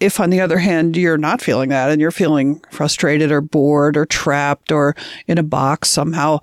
if 0.00 0.18
on 0.18 0.30
the 0.30 0.40
other 0.40 0.58
hand 0.58 0.96
you're 0.96 1.18
not 1.18 1.42
feeling 1.42 1.68
that 1.68 1.90
and 1.90 2.00
you're 2.00 2.10
feeling 2.10 2.62
frustrated 2.70 3.30
or 3.30 3.42
bored 3.42 3.96
or 3.96 4.06
trapped 4.06 4.72
or 4.72 4.96
in 5.26 5.36
a 5.38 5.42
box 5.42 5.90
somehow 5.90 6.38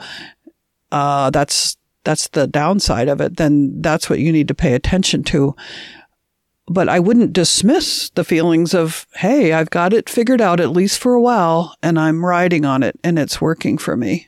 uh, 0.92 1.30
that's 1.30 1.78
that's 2.04 2.28
the 2.30 2.48
downside 2.48 3.10
of 3.10 3.20
it 3.20 3.38
then 3.38 3.82
that's 3.82 4.10
what 4.10 4.20
you 4.20 4.32
need 4.32 4.48
to 4.48 4.56
pay 4.56 4.74
attention 4.74 5.24
to 5.24 5.56
but 6.68 6.90
I 6.90 7.00
wouldn't 7.00 7.34
dismiss 7.34 8.10
the 8.10 8.26
feelings 8.26 8.74
of, 8.74 9.08
hey, 9.16 9.54
I've 9.54 9.70
got 9.70 9.94
it 9.94 10.10
figured 10.10 10.42
out 10.42 10.60
at 10.60 10.72
least 10.72 11.00
for 11.00 11.14
a 11.14 11.22
while 11.22 11.76
and 11.82 11.98
I'm 11.98 12.26
riding 12.26 12.66
on 12.66 12.84
it 12.84 13.00
and 13.04 13.18
it's 13.18 13.42
working 13.42 13.78
for 13.78 13.96
me. 13.96 14.28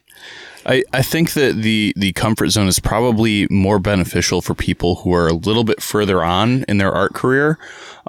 I, 0.69 0.83
I 0.93 1.01
think 1.01 1.33
that 1.33 1.55
the, 1.55 1.93
the 1.97 2.13
comfort 2.13 2.49
zone 2.49 2.67
is 2.67 2.79
probably 2.79 3.47
more 3.49 3.79
beneficial 3.79 4.39
for 4.39 4.53
people 4.53 4.97
who 4.97 5.11
are 5.15 5.27
a 5.27 5.33
little 5.33 5.63
bit 5.63 5.81
further 5.81 6.23
on 6.23 6.63
in 6.67 6.77
their 6.77 6.91
art 6.91 7.15
career. 7.15 7.57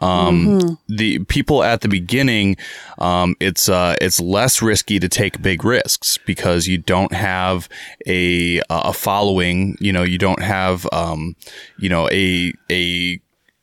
Um, 0.03 0.47
mm-hmm. 0.47 0.95
The 0.95 1.21
people 1.21 1.63
at 1.63 1.81
the 1.81 1.89
beginning, 1.89 2.59
um, 2.99 3.35
it's 3.41 3.71
uh, 3.71 3.97
it's 4.01 4.21
less 4.21 4.61
risky 4.61 4.99
to 4.99 5.09
take 5.09 5.41
big 5.41 5.65
risks 5.65 6.19
because 6.19 6.67
you 6.67 6.77
don't 6.77 7.13
have 7.15 7.69
a 8.07 8.61
a 8.69 8.93
following. 8.93 9.77
You 9.81 9.93
know, 9.93 10.03
you 10.03 10.19
don't 10.19 10.43
have 10.43 10.87
um, 10.93 11.37
you 11.79 11.89
know 11.89 12.09
a 12.11 12.53
a 12.71 13.21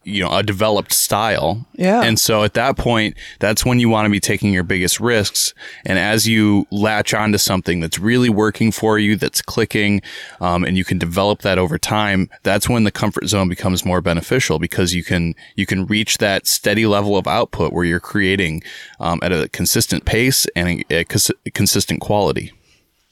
you 0.08 0.24
know 0.24 0.32
a 0.32 0.42
developed 0.42 0.94
style. 0.94 1.66
Yeah. 1.74 2.02
And 2.02 2.20
so 2.20 2.44
at 2.44 2.54
that 2.54 2.78
point 2.78 3.16
that's 3.40 3.66
when 3.66 3.80
you 3.80 3.90
want 3.90 4.06
to 4.06 4.10
be 4.10 4.20
taking 4.20 4.54
your 4.54 4.64
biggest 4.64 5.00
risks. 5.00 5.54
And 5.86 6.00
as 6.00 6.28
you 6.28 6.66
latch 6.72 7.14
onto 7.14 7.38
something 7.38 7.82
that's 7.82 8.00
really 8.00 8.30
working 8.30 8.72
for 8.72 8.98
you 8.98 9.18
that's 9.18 9.42
clicking 9.42 10.02
um, 10.40 10.64
and 10.64 10.78
you 10.78 10.86
can 10.86 10.98
develop 10.98 11.42
that 11.42 11.58
over 11.58 11.78
time 11.78 12.30
that's 12.44 12.70
when 12.70 12.86
the 12.86 12.92
comfort 12.92 13.28
zone 13.28 13.50
becomes 13.50 13.84
more 13.84 14.02
beneficial 14.02 14.60
because 14.60 14.96
you 14.96 15.04
can 15.04 15.36
you 15.56 15.66
can 15.66 15.86
reach 15.86 16.20
that 16.20 16.48
steady 16.48 16.86
level 16.86 17.18
of 17.18 17.28
output 17.28 17.74
where 17.74 17.86
you're 17.86 18.00
creating 18.00 18.64
um, 19.02 19.20
at 19.22 19.34
a 19.34 19.50
consistent 19.50 20.06
pace 20.06 20.48
and 20.56 20.84
a, 20.90 21.00
a 21.00 21.04
cons- 21.04 21.32
consistent 21.54 22.00
quality. 22.00 22.54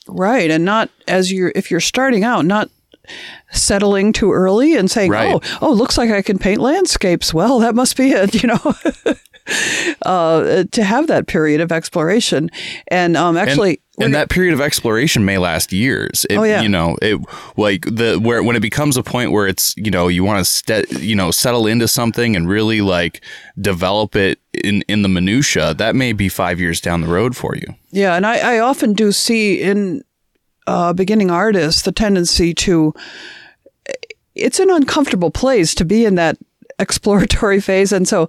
Right 0.08 0.50
and 0.50 0.64
not 0.64 0.90
as 1.08 1.32
you're 1.32 1.52
if 1.56 1.70
you're 1.70 1.80
starting 1.82 2.24
out 2.24 2.46
not 2.46 2.70
settling 3.52 4.14
too 4.14 4.32
early 4.32 4.76
and 4.76 4.90
saying, 4.90 5.12
right. 5.12 5.34
"Oh, 5.34 5.42
oh, 5.62 5.72
looks 5.72 5.98
like 5.98 6.12
I 6.12 6.22
can 6.22 6.38
paint 6.38 6.62
landscapes." 6.62 7.34
Well, 7.34 7.60
that 7.60 7.76
must 7.76 7.98
be 7.98 8.12
it, 8.12 8.34
you 8.44 8.48
know. 8.48 8.76
uh, 10.02 10.64
to 10.72 10.84
have 10.84 11.08
that 11.08 11.28
period 11.28 11.62
of 11.62 11.72
exploration, 11.72 12.50
and 12.88 13.16
um, 13.16 13.38
actually, 13.38 13.82
and, 13.98 14.06
and 14.06 14.16
that 14.16 14.30
period 14.30 14.54
of 14.54 14.62
exploration 14.62 15.24
may 15.24 15.38
last 15.38 15.72
years. 15.72 16.26
It, 16.30 16.38
oh 16.38 16.44
yeah, 16.44 16.62
you 16.62 16.70
know, 16.70 16.98
it 17.02 17.20
like 17.56 17.86
the 17.86 18.20
where 18.22 18.42
when 18.42 18.56
it 18.56 18.62
becomes 18.62 18.98
a 18.98 19.04
point 19.04 19.32
where 19.32 19.48
it's 19.48 19.76
you 19.78 19.92
know 19.92 20.08
you 20.08 20.24
want 20.24 20.40
to 20.40 20.46
ste- 20.46 21.00
you 21.00 21.16
know 21.16 21.30
settle 21.30 21.68
into 21.68 21.88
something 21.88 22.36
and 22.36 22.50
really 22.50 22.82
like 22.82 23.22
develop 23.60 24.16
it 24.16 24.40
in 24.64 24.84
in 24.88 25.04
the 25.04 25.10
minutia. 25.10 25.76
That 25.76 25.96
may 25.96 26.14
be 26.14 26.28
five 26.28 26.60
years 26.60 26.82
down 26.82 27.02
the 27.02 27.08
road 27.08 27.36
for 27.36 27.56
you. 27.56 27.68
Yeah, 27.92 28.16
and 28.16 28.26
I, 28.26 28.56
I 28.56 28.60
often 28.60 28.94
do 28.94 29.12
see 29.12 29.62
in 29.62 30.04
uh, 30.68 30.94
beginning 30.94 31.32
artists 31.32 31.82
the 31.84 31.92
tendency 31.92 32.54
to 32.54 32.94
it's 34.36 34.60
an 34.60 34.70
uncomfortable 34.70 35.32
place 35.32 35.74
to 35.76 35.86
be 35.86 36.06
in 36.06 36.16
that 36.16 36.38
exploratory 36.80 37.62
phase. 37.62 37.92
And 37.94 38.08
so 38.08 38.28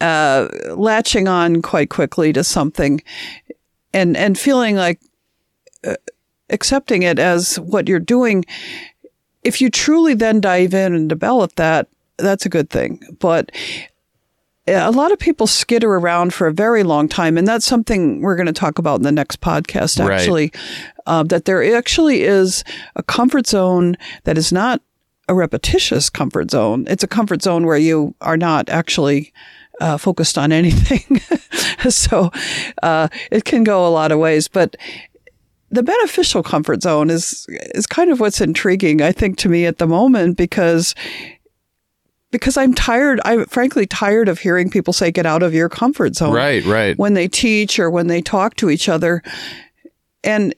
uh, 0.00 0.48
latching 0.70 1.26
on 1.26 1.62
quite 1.62 1.90
quickly 1.90 2.32
to 2.32 2.44
something 2.44 3.02
and 3.92 4.16
and 4.16 4.38
feeling 4.38 4.76
like 4.76 5.00
uh, 5.84 5.96
accepting 6.50 7.02
it 7.02 7.18
as 7.18 7.58
what 7.58 7.88
you're 7.88 7.98
doing 7.98 8.44
if 9.42 9.60
you 9.60 9.68
truly 9.68 10.14
then 10.14 10.40
dive 10.40 10.72
in 10.72 10.94
and 10.94 11.08
develop 11.08 11.56
that 11.56 11.88
that's 12.18 12.46
a 12.46 12.50
good 12.50 12.70
thing. 12.70 13.02
But 13.18 13.50
a 14.66 14.90
lot 14.90 15.12
of 15.12 15.18
people 15.18 15.46
skitter 15.46 15.94
around 15.94 16.32
for 16.32 16.46
a 16.46 16.52
very 16.52 16.82
long 16.82 17.08
time, 17.08 17.36
and 17.36 17.46
that's 17.46 17.66
something 17.66 18.20
we're 18.20 18.36
going 18.36 18.46
to 18.46 18.52
talk 18.52 18.78
about 18.78 18.96
in 18.96 19.02
the 19.02 19.12
next 19.12 19.40
podcast. 19.40 19.98
Actually, 19.98 20.52
right. 20.54 21.02
uh, 21.06 21.22
that 21.24 21.46
there 21.46 21.76
actually 21.76 22.22
is 22.22 22.62
a 22.94 23.02
comfort 23.02 23.46
zone 23.46 23.96
that 24.24 24.38
is 24.38 24.52
not 24.52 24.80
a 25.28 25.34
repetitious 25.34 26.10
comfort 26.10 26.50
zone. 26.50 26.84
It's 26.88 27.04
a 27.04 27.08
comfort 27.08 27.42
zone 27.42 27.66
where 27.66 27.76
you 27.76 28.14
are 28.20 28.36
not 28.36 28.68
actually 28.68 29.32
uh, 29.80 29.96
focused 29.96 30.38
on 30.38 30.52
anything. 30.52 31.20
so 31.90 32.30
uh, 32.82 33.08
it 33.30 33.44
can 33.44 33.64
go 33.64 33.86
a 33.86 33.90
lot 33.90 34.12
of 34.12 34.18
ways, 34.18 34.48
but 34.48 34.76
the 35.70 35.82
beneficial 35.82 36.42
comfort 36.42 36.82
zone 36.82 37.08
is 37.08 37.46
is 37.74 37.86
kind 37.86 38.10
of 38.10 38.20
what's 38.20 38.40
intriguing, 38.40 39.00
I 39.00 39.10
think, 39.10 39.38
to 39.38 39.48
me 39.48 39.64
at 39.66 39.78
the 39.78 39.86
moment 39.86 40.36
because 40.36 40.94
because 42.32 42.56
I'm 42.56 42.74
tired. 42.74 43.20
I'm 43.24 43.44
frankly 43.46 43.86
tired 43.86 44.28
of 44.28 44.40
hearing 44.40 44.70
people 44.70 44.92
say, 44.92 45.12
get 45.12 45.26
out 45.26 45.44
of 45.44 45.54
your 45.54 45.68
comfort 45.68 46.16
zone. 46.16 46.34
Right, 46.34 46.64
right. 46.64 46.98
When 46.98 47.14
they 47.14 47.28
teach 47.28 47.78
or 47.78 47.88
when 47.88 48.08
they 48.08 48.20
talk 48.20 48.56
to 48.56 48.70
each 48.70 48.88
other. 48.88 49.22
And 50.24 50.54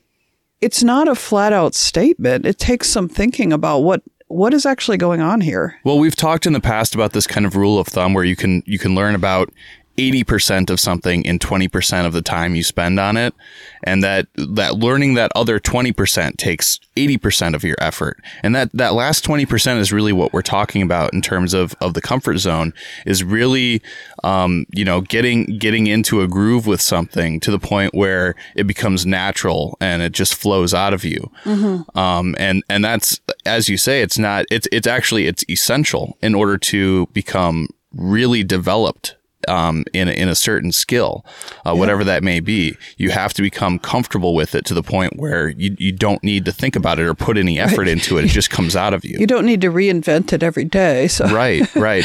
it's 0.62 0.82
not 0.82 1.08
a 1.08 1.14
flat 1.14 1.52
out 1.52 1.74
statement. 1.74 2.46
It 2.46 2.58
takes 2.58 2.88
some 2.88 3.08
thinking 3.08 3.52
about 3.52 3.80
what 3.80 4.02
what 4.28 4.54
is 4.54 4.64
actually 4.64 4.96
going 4.96 5.20
on 5.20 5.42
here. 5.42 5.78
Well, 5.84 5.98
we've 5.98 6.16
talked 6.16 6.46
in 6.46 6.54
the 6.54 6.60
past 6.60 6.94
about 6.94 7.12
this 7.12 7.26
kind 7.26 7.44
of 7.44 7.54
rule 7.54 7.78
of 7.78 7.86
thumb 7.86 8.14
where 8.14 8.24
you 8.24 8.36
can 8.36 8.62
you 8.64 8.78
can 8.78 8.94
learn 8.94 9.14
about 9.14 9.52
80% 9.96 10.70
of 10.70 10.80
something 10.80 11.24
in 11.24 11.38
20% 11.38 12.06
of 12.06 12.12
the 12.12 12.22
time 12.22 12.54
you 12.54 12.62
spend 12.62 12.98
on 12.98 13.16
it. 13.16 13.34
And 13.82 14.02
that 14.02 14.26
that 14.36 14.76
learning 14.76 15.14
that 15.14 15.30
other 15.34 15.60
20% 15.60 16.36
takes 16.36 16.80
80% 16.96 17.54
of 17.54 17.64
your 17.64 17.76
effort. 17.80 18.22
And 18.42 18.54
that 18.54 18.70
that 18.72 18.94
last 18.94 19.24
20% 19.24 19.78
is 19.78 19.92
really 19.92 20.12
what 20.12 20.32
we're 20.32 20.42
talking 20.42 20.82
about 20.82 21.12
in 21.12 21.22
terms 21.22 21.54
of 21.54 21.74
of 21.80 21.94
the 21.94 22.00
comfort 22.00 22.38
zone 22.38 22.72
is 23.06 23.22
really 23.22 23.82
um, 24.22 24.66
you 24.72 24.84
know 24.84 25.00
getting 25.00 25.58
getting 25.58 25.86
into 25.86 26.22
a 26.22 26.28
groove 26.28 26.66
with 26.66 26.80
something 26.80 27.40
to 27.40 27.50
the 27.50 27.58
point 27.58 27.94
where 27.94 28.34
it 28.54 28.66
becomes 28.66 29.04
natural 29.04 29.76
and 29.80 30.02
it 30.02 30.12
just 30.12 30.34
flows 30.34 30.74
out 30.74 30.94
of 30.94 31.04
you. 31.04 31.30
Mm-hmm. 31.44 31.98
um, 31.98 32.34
and 32.38 32.62
and 32.68 32.84
that's 32.84 33.20
as 33.46 33.68
you 33.68 33.76
say 33.76 34.02
it's 34.02 34.18
not 34.18 34.46
it's 34.50 34.66
it's 34.72 34.86
actually 34.86 35.26
it's 35.26 35.44
essential 35.48 36.16
in 36.22 36.34
order 36.34 36.56
to 36.58 37.06
become 37.12 37.68
really 37.92 38.42
developed 38.42 39.16
um, 39.48 39.84
in, 39.92 40.08
in 40.08 40.28
a 40.28 40.34
certain 40.34 40.72
skill, 40.72 41.24
uh, 41.66 41.72
yeah. 41.72 41.72
whatever 41.72 42.04
that 42.04 42.22
may 42.22 42.40
be. 42.40 42.76
You 42.96 43.10
have 43.10 43.34
to 43.34 43.42
become 43.42 43.78
comfortable 43.78 44.34
with 44.34 44.54
it 44.54 44.64
to 44.66 44.74
the 44.74 44.82
point 44.82 45.16
where 45.16 45.48
you, 45.50 45.74
you 45.78 45.92
don't 45.92 46.22
need 46.22 46.44
to 46.44 46.52
think 46.52 46.76
about 46.76 46.98
it 46.98 47.06
or 47.06 47.14
put 47.14 47.36
any 47.36 47.58
effort 47.58 47.82
right. 47.82 47.88
into 47.88 48.18
it. 48.18 48.24
It 48.24 48.28
just 48.28 48.50
comes 48.50 48.76
out 48.76 48.94
of 48.94 49.04
you. 49.04 49.18
You 49.18 49.26
don't 49.26 49.46
need 49.46 49.60
to 49.62 49.70
reinvent 49.70 50.32
it 50.32 50.42
every 50.42 50.64
day. 50.64 51.08
So 51.08 51.26
right, 51.28 51.72
right. 51.74 52.04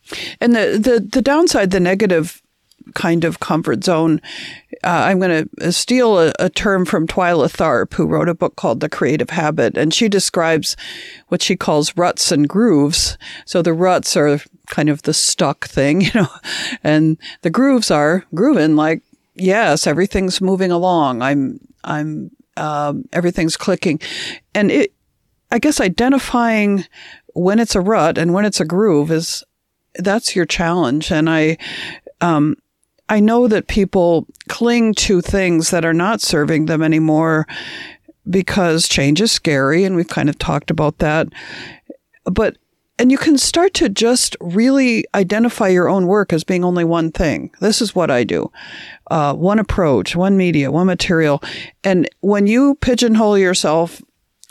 and 0.40 0.54
the, 0.54 0.78
the, 0.78 1.08
the 1.12 1.22
downside, 1.22 1.70
the 1.70 1.80
negative 1.80 2.42
kind 2.94 3.24
of 3.24 3.40
comfort 3.40 3.84
zone. 3.84 4.20
Uh, 4.82 5.04
I'm 5.08 5.18
going 5.20 5.48
to 5.58 5.72
steal 5.72 6.18
a, 6.18 6.32
a, 6.38 6.48
term 6.48 6.84
from 6.84 7.06
Twyla 7.06 7.54
Tharp, 7.54 7.94
who 7.94 8.06
wrote 8.06 8.28
a 8.28 8.34
book 8.34 8.56
called 8.56 8.80
The 8.80 8.88
Creative 8.88 9.30
Habit, 9.30 9.76
and 9.76 9.92
she 9.92 10.08
describes 10.08 10.76
what 11.28 11.42
she 11.42 11.56
calls 11.56 11.96
ruts 11.96 12.32
and 12.32 12.48
grooves. 12.48 13.18
So 13.44 13.62
the 13.62 13.74
ruts 13.74 14.16
are 14.16 14.40
kind 14.70 14.88
of 14.88 15.02
the 15.02 15.12
stuck 15.12 15.66
thing, 15.66 16.00
you 16.00 16.10
know, 16.14 16.28
and 16.82 17.18
the 17.42 17.50
grooves 17.50 17.90
are 17.90 18.24
grooving 18.34 18.76
like, 18.76 19.02
yes, 19.34 19.86
everything's 19.86 20.40
moving 20.40 20.70
along. 20.70 21.20
I'm, 21.20 21.60
I'm, 21.84 22.30
um, 22.56 23.04
everything's 23.12 23.56
clicking. 23.56 24.00
And 24.54 24.70
it, 24.70 24.92
I 25.50 25.58
guess 25.58 25.80
identifying 25.80 26.86
when 27.34 27.58
it's 27.58 27.74
a 27.74 27.80
rut 27.80 28.18
and 28.18 28.32
when 28.32 28.44
it's 28.44 28.60
a 28.60 28.64
groove 28.64 29.10
is, 29.10 29.44
that's 29.96 30.36
your 30.36 30.46
challenge. 30.46 31.10
And 31.10 31.28
I, 31.28 31.56
um, 32.20 32.56
I 33.08 33.18
know 33.18 33.48
that 33.48 33.66
people 33.66 34.26
cling 34.48 34.94
to 34.94 35.20
things 35.20 35.70
that 35.70 35.84
are 35.84 35.92
not 35.92 36.20
serving 36.20 36.66
them 36.66 36.82
anymore 36.82 37.46
because 38.28 38.86
change 38.86 39.20
is 39.20 39.32
scary. 39.32 39.84
And 39.84 39.96
we've 39.96 40.08
kind 40.08 40.28
of 40.28 40.38
talked 40.38 40.70
about 40.70 40.98
that. 40.98 41.28
But 42.24 42.56
and 43.00 43.10
you 43.10 43.18
can 43.18 43.38
start 43.38 43.72
to 43.74 43.88
just 43.88 44.36
really 44.40 45.06
identify 45.14 45.68
your 45.68 45.88
own 45.88 46.06
work 46.06 46.32
as 46.32 46.44
being 46.44 46.64
only 46.64 46.84
one 46.84 47.10
thing. 47.10 47.50
This 47.60 47.80
is 47.80 47.94
what 47.94 48.10
I 48.10 48.24
do. 48.24 48.52
Uh, 49.10 49.34
one 49.34 49.58
approach, 49.58 50.14
one 50.14 50.36
media, 50.36 50.70
one 50.70 50.86
material. 50.86 51.42
And 51.82 52.08
when 52.20 52.46
you 52.46 52.74
pigeonhole 52.76 53.38
yourself, 53.38 54.02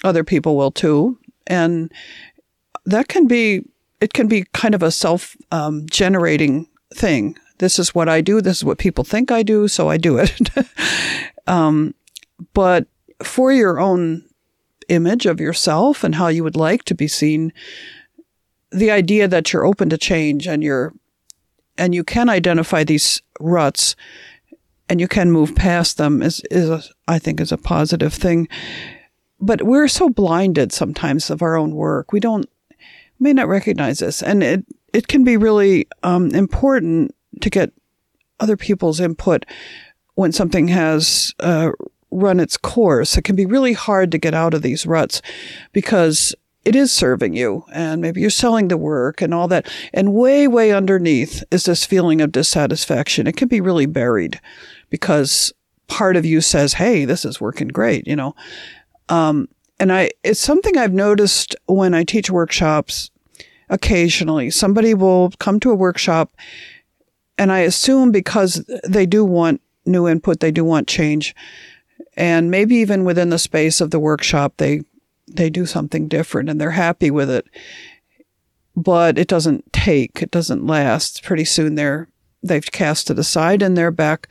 other 0.03 0.23
people 0.23 0.57
will 0.57 0.71
too. 0.71 1.19
And 1.45 1.91
that 2.85 3.07
can 3.07 3.27
be, 3.27 3.63
it 4.01 4.13
can 4.13 4.27
be 4.27 4.45
kind 4.53 4.73
of 4.73 4.81
a 4.81 4.89
self 4.89 5.37
um, 5.51 5.85
generating 5.87 6.67
thing 6.93 7.37
this 7.59 7.77
is 7.77 7.93
what 7.93 8.09
I 8.09 8.21
do. 8.21 8.41
This 8.41 8.57
is 8.57 8.65
what 8.65 8.77
people 8.77 9.03
think 9.03 9.31
I 9.31 9.43
do. 9.43 9.67
So 9.67 9.89
I 9.89 9.97
do 9.97 10.17
it. 10.17 10.49
um, 11.47 11.93
but 12.53 12.87
for 13.21 13.51
your 13.53 13.79
own 13.79 14.25
image 14.87 15.25
of 15.25 15.39
yourself 15.39 16.03
and 16.03 16.15
how 16.15 16.29
you 16.29 16.43
would 16.43 16.55
like 16.55 16.83
to 16.85 16.95
be 16.95 17.07
seen, 17.07 17.53
the 18.71 18.91
idea 18.91 19.27
that 19.27 19.51
you're 19.51 19.65
open 19.65 19.89
to 19.89 19.97
change 19.97 20.47
and 20.47 20.63
you're, 20.63 20.93
and 21.77 21.95
you 21.95 22.03
can 22.03 22.29
identify 22.29 22.83
these 22.83 23.21
ruts 23.39 23.95
and 24.89 24.99
you 24.99 25.07
can 25.07 25.31
move 25.31 25.55
past 25.55 25.97
them 25.97 26.21
is, 26.21 26.41
is 26.51 26.69
a, 26.69 26.83
I 27.07 27.19
think 27.19 27.39
is 27.39 27.51
a 27.51 27.57
positive 27.57 28.13
thing. 28.13 28.47
But 29.39 29.63
we're 29.63 29.87
so 29.87 30.09
blinded 30.09 30.71
sometimes 30.71 31.29
of 31.29 31.41
our 31.41 31.55
own 31.55 31.75
work. 31.75 32.11
We 32.11 32.19
don't, 32.19 32.49
may 33.19 33.33
not 33.33 33.47
recognize 33.47 33.99
this. 33.99 34.21
And 34.21 34.43
it, 34.43 34.65
it 34.93 35.07
can 35.07 35.23
be 35.23 35.37
really 35.37 35.87
um, 36.03 36.31
important 36.31 37.15
to 37.41 37.49
get 37.49 37.71
other 38.39 38.57
people's 38.57 38.99
input 38.99 39.45
when 40.15 40.31
something 40.31 40.67
has 40.67 41.33
uh, 41.39 41.71
run 42.11 42.39
its 42.39 42.57
course. 42.57 43.17
It 43.17 43.23
can 43.23 43.35
be 43.35 43.45
really 43.45 43.73
hard 43.73 44.11
to 44.11 44.17
get 44.17 44.33
out 44.33 44.53
of 44.53 44.61
these 44.61 44.85
ruts 44.85 45.21
because 45.71 46.33
it 46.65 46.75
is 46.75 46.91
serving 46.91 47.35
you 47.35 47.63
and 47.71 48.01
maybe 48.01 48.21
you're 48.21 48.29
selling 48.29 48.67
the 48.67 48.77
work 48.77 49.21
and 49.21 49.33
all 49.33 49.47
that. 49.47 49.71
And 49.93 50.13
way, 50.13 50.47
way 50.47 50.71
underneath 50.71 51.43
is 51.51 51.65
this 51.65 51.85
feeling 51.85 52.21
of 52.21 52.31
dissatisfaction. 52.31 53.27
It 53.27 53.37
can 53.37 53.47
be 53.47 53.61
really 53.61 53.85
buried 53.85 54.39
because 54.89 55.53
part 55.87 56.15
of 56.15 56.25
you 56.25 56.41
says, 56.41 56.73
Hey, 56.73 57.05
this 57.05 57.25
is 57.25 57.41
working 57.41 57.69
great, 57.69 58.05
you 58.07 58.15
know. 58.15 58.35
Um, 59.07 59.47
and 59.79 59.91
I, 59.91 60.11
it's 60.23 60.39
something 60.39 60.77
I've 60.77 60.93
noticed 60.93 61.55
when 61.65 61.93
I 61.93 62.03
teach 62.03 62.29
workshops 62.29 63.09
occasionally. 63.69 64.49
Somebody 64.49 64.93
will 64.93 65.31
come 65.39 65.59
to 65.61 65.71
a 65.71 65.75
workshop 65.75 66.31
and 67.37 67.53
I 67.53 67.59
assume 67.59 68.11
because 68.11 68.69
they 68.87 69.05
do 69.05 69.23
want 69.23 69.61
new 69.85 70.07
input, 70.07 70.41
they 70.41 70.51
do 70.51 70.65
want 70.65 70.87
change. 70.87 71.33
And 72.17 72.51
maybe 72.51 72.75
even 72.75 73.05
within 73.05 73.29
the 73.29 73.39
space 73.39 73.79
of 73.79 73.91
the 73.91 73.99
workshop, 73.99 74.55
they, 74.57 74.81
they 75.29 75.49
do 75.49 75.65
something 75.65 76.07
different 76.07 76.49
and 76.49 76.59
they're 76.59 76.71
happy 76.71 77.11
with 77.11 77.29
it. 77.29 77.45
But 78.75 79.17
it 79.17 79.27
doesn't 79.27 79.71
take, 79.73 80.21
it 80.21 80.31
doesn't 80.31 80.65
last. 80.65 81.23
Pretty 81.23 81.45
soon 81.45 81.75
they're, 81.75 82.09
they've 82.41 82.65
cast 82.71 83.09
it 83.09 83.19
aside 83.19 83.61
and 83.61 83.77
they're 83.77 83.91
back 83.91 84.27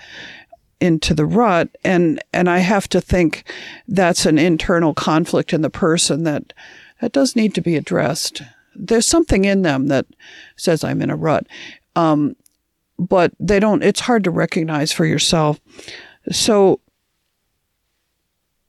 into 0.80 1.12
the 1.12 1.26
rut 1.26 1.68
and 1.84 2.22
and 2.32 2.48
I 2.48 2.58
have 2.58 2.88
to 2.90 3.00
think 3.00 3.44
that's 3.88 4.26
an 4.26 4.38
internal 4.38 4.94
conflict 4.94 5.52
in 5.52 5.62
the 5.62 5.70
person 5.70 6.22
that 6.22 6.52
that 7.00 7.12
does 7.12 7.34
need 7.34 7.54
to 7.54 7.60
be 7.60 7.76
addressed. 7.76 8.42
There's 8.76 9.06
something 9.06 9.44
in 9.44 9.62
them 9.62 9.88
that 9.88 10.06
says 10.56 10.84
I'm 10.84 11.02
in 11.02 11.10
a 11.10 11.16
rut. 11.16 11.46
Um, 11.96 12.36
but 12.98 13.32
they 13.40 13.58
don't 13.58 13.82
it's 13.82 14.00
hard 14.00 14.24
to 14.24 14.30
recognize 14.30 14.92
for 14.92 15.04
yourself. 15.04 15.60
So 16.30 16.80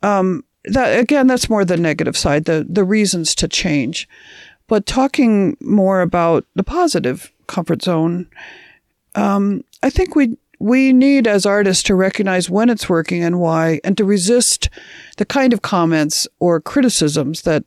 um 0.02 0.44
that 0.66 1.00
again 1.00 1.28
that's 1.28 1.50
more 1.50 1.66
the 1.66 1.78
negative 1.78 2.18
side, 2.18 2.46
the 2.46 2.66
the 2.70 2.84
reasons 2.84 3.36
to 3.36 3.48
change. 3.48 4.08
But 4.68 4.86
talking 4.86 5.58
more 5.60 6.02
about 6.02 6.46
the 6.56 6.64
positive 6.64 7.32
comfort 7.48 7.82
zone, 7.82 8.30
um, 9.16 9.64
I 9.82 9.90
think 9.90 10.16
we 10.16 10.38
we 10.60 10.92
need 10.92 11.26
as 11.26 11.46
artists 11.46 11.84
to 11.84 11.96
recognize 11.96 12.50
when 12.50 12.70
it's 12.70 12.90
working 12.90 13.24
and 13.24 13.40
why, 13.40 13.80
and 13.84 13.98
to 13.98 14.04
resist 14.04 14.70
the 15.18 15.26
kind 15.26 15.54
of 15.54 15.62
comments 15.62 16.28
or 16.40 16.60
criticisms 16.60 17.44
that 17.44 17.64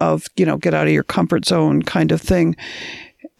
of 0.00 0.26
you 0.36 0.44
know 0.44 0.56
get 0.56 0.74
out 0.74 0.86
of 0.86 0.92
your 0.92 1.04
comfort 1.04 1.44
zone 1.44 1.82
kind 1.82 2.12
of 2.12 2.20
thing. 2.20 2.56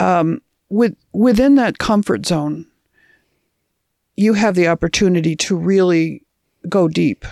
Um, 0.00 0.40
with 0.68 0.96
within 1.12 1.56
that 1.56 1.78
comfort 1.78 2.26
zone, 2.26 2.66
you 4.16 4.34
have 4.34 4.54
the 4.54 4.68
opportunity 4.68 5.34
to 5.36 5.56
really 5.56 6.24
go 6.68 6.88
deep, 6.88 7.24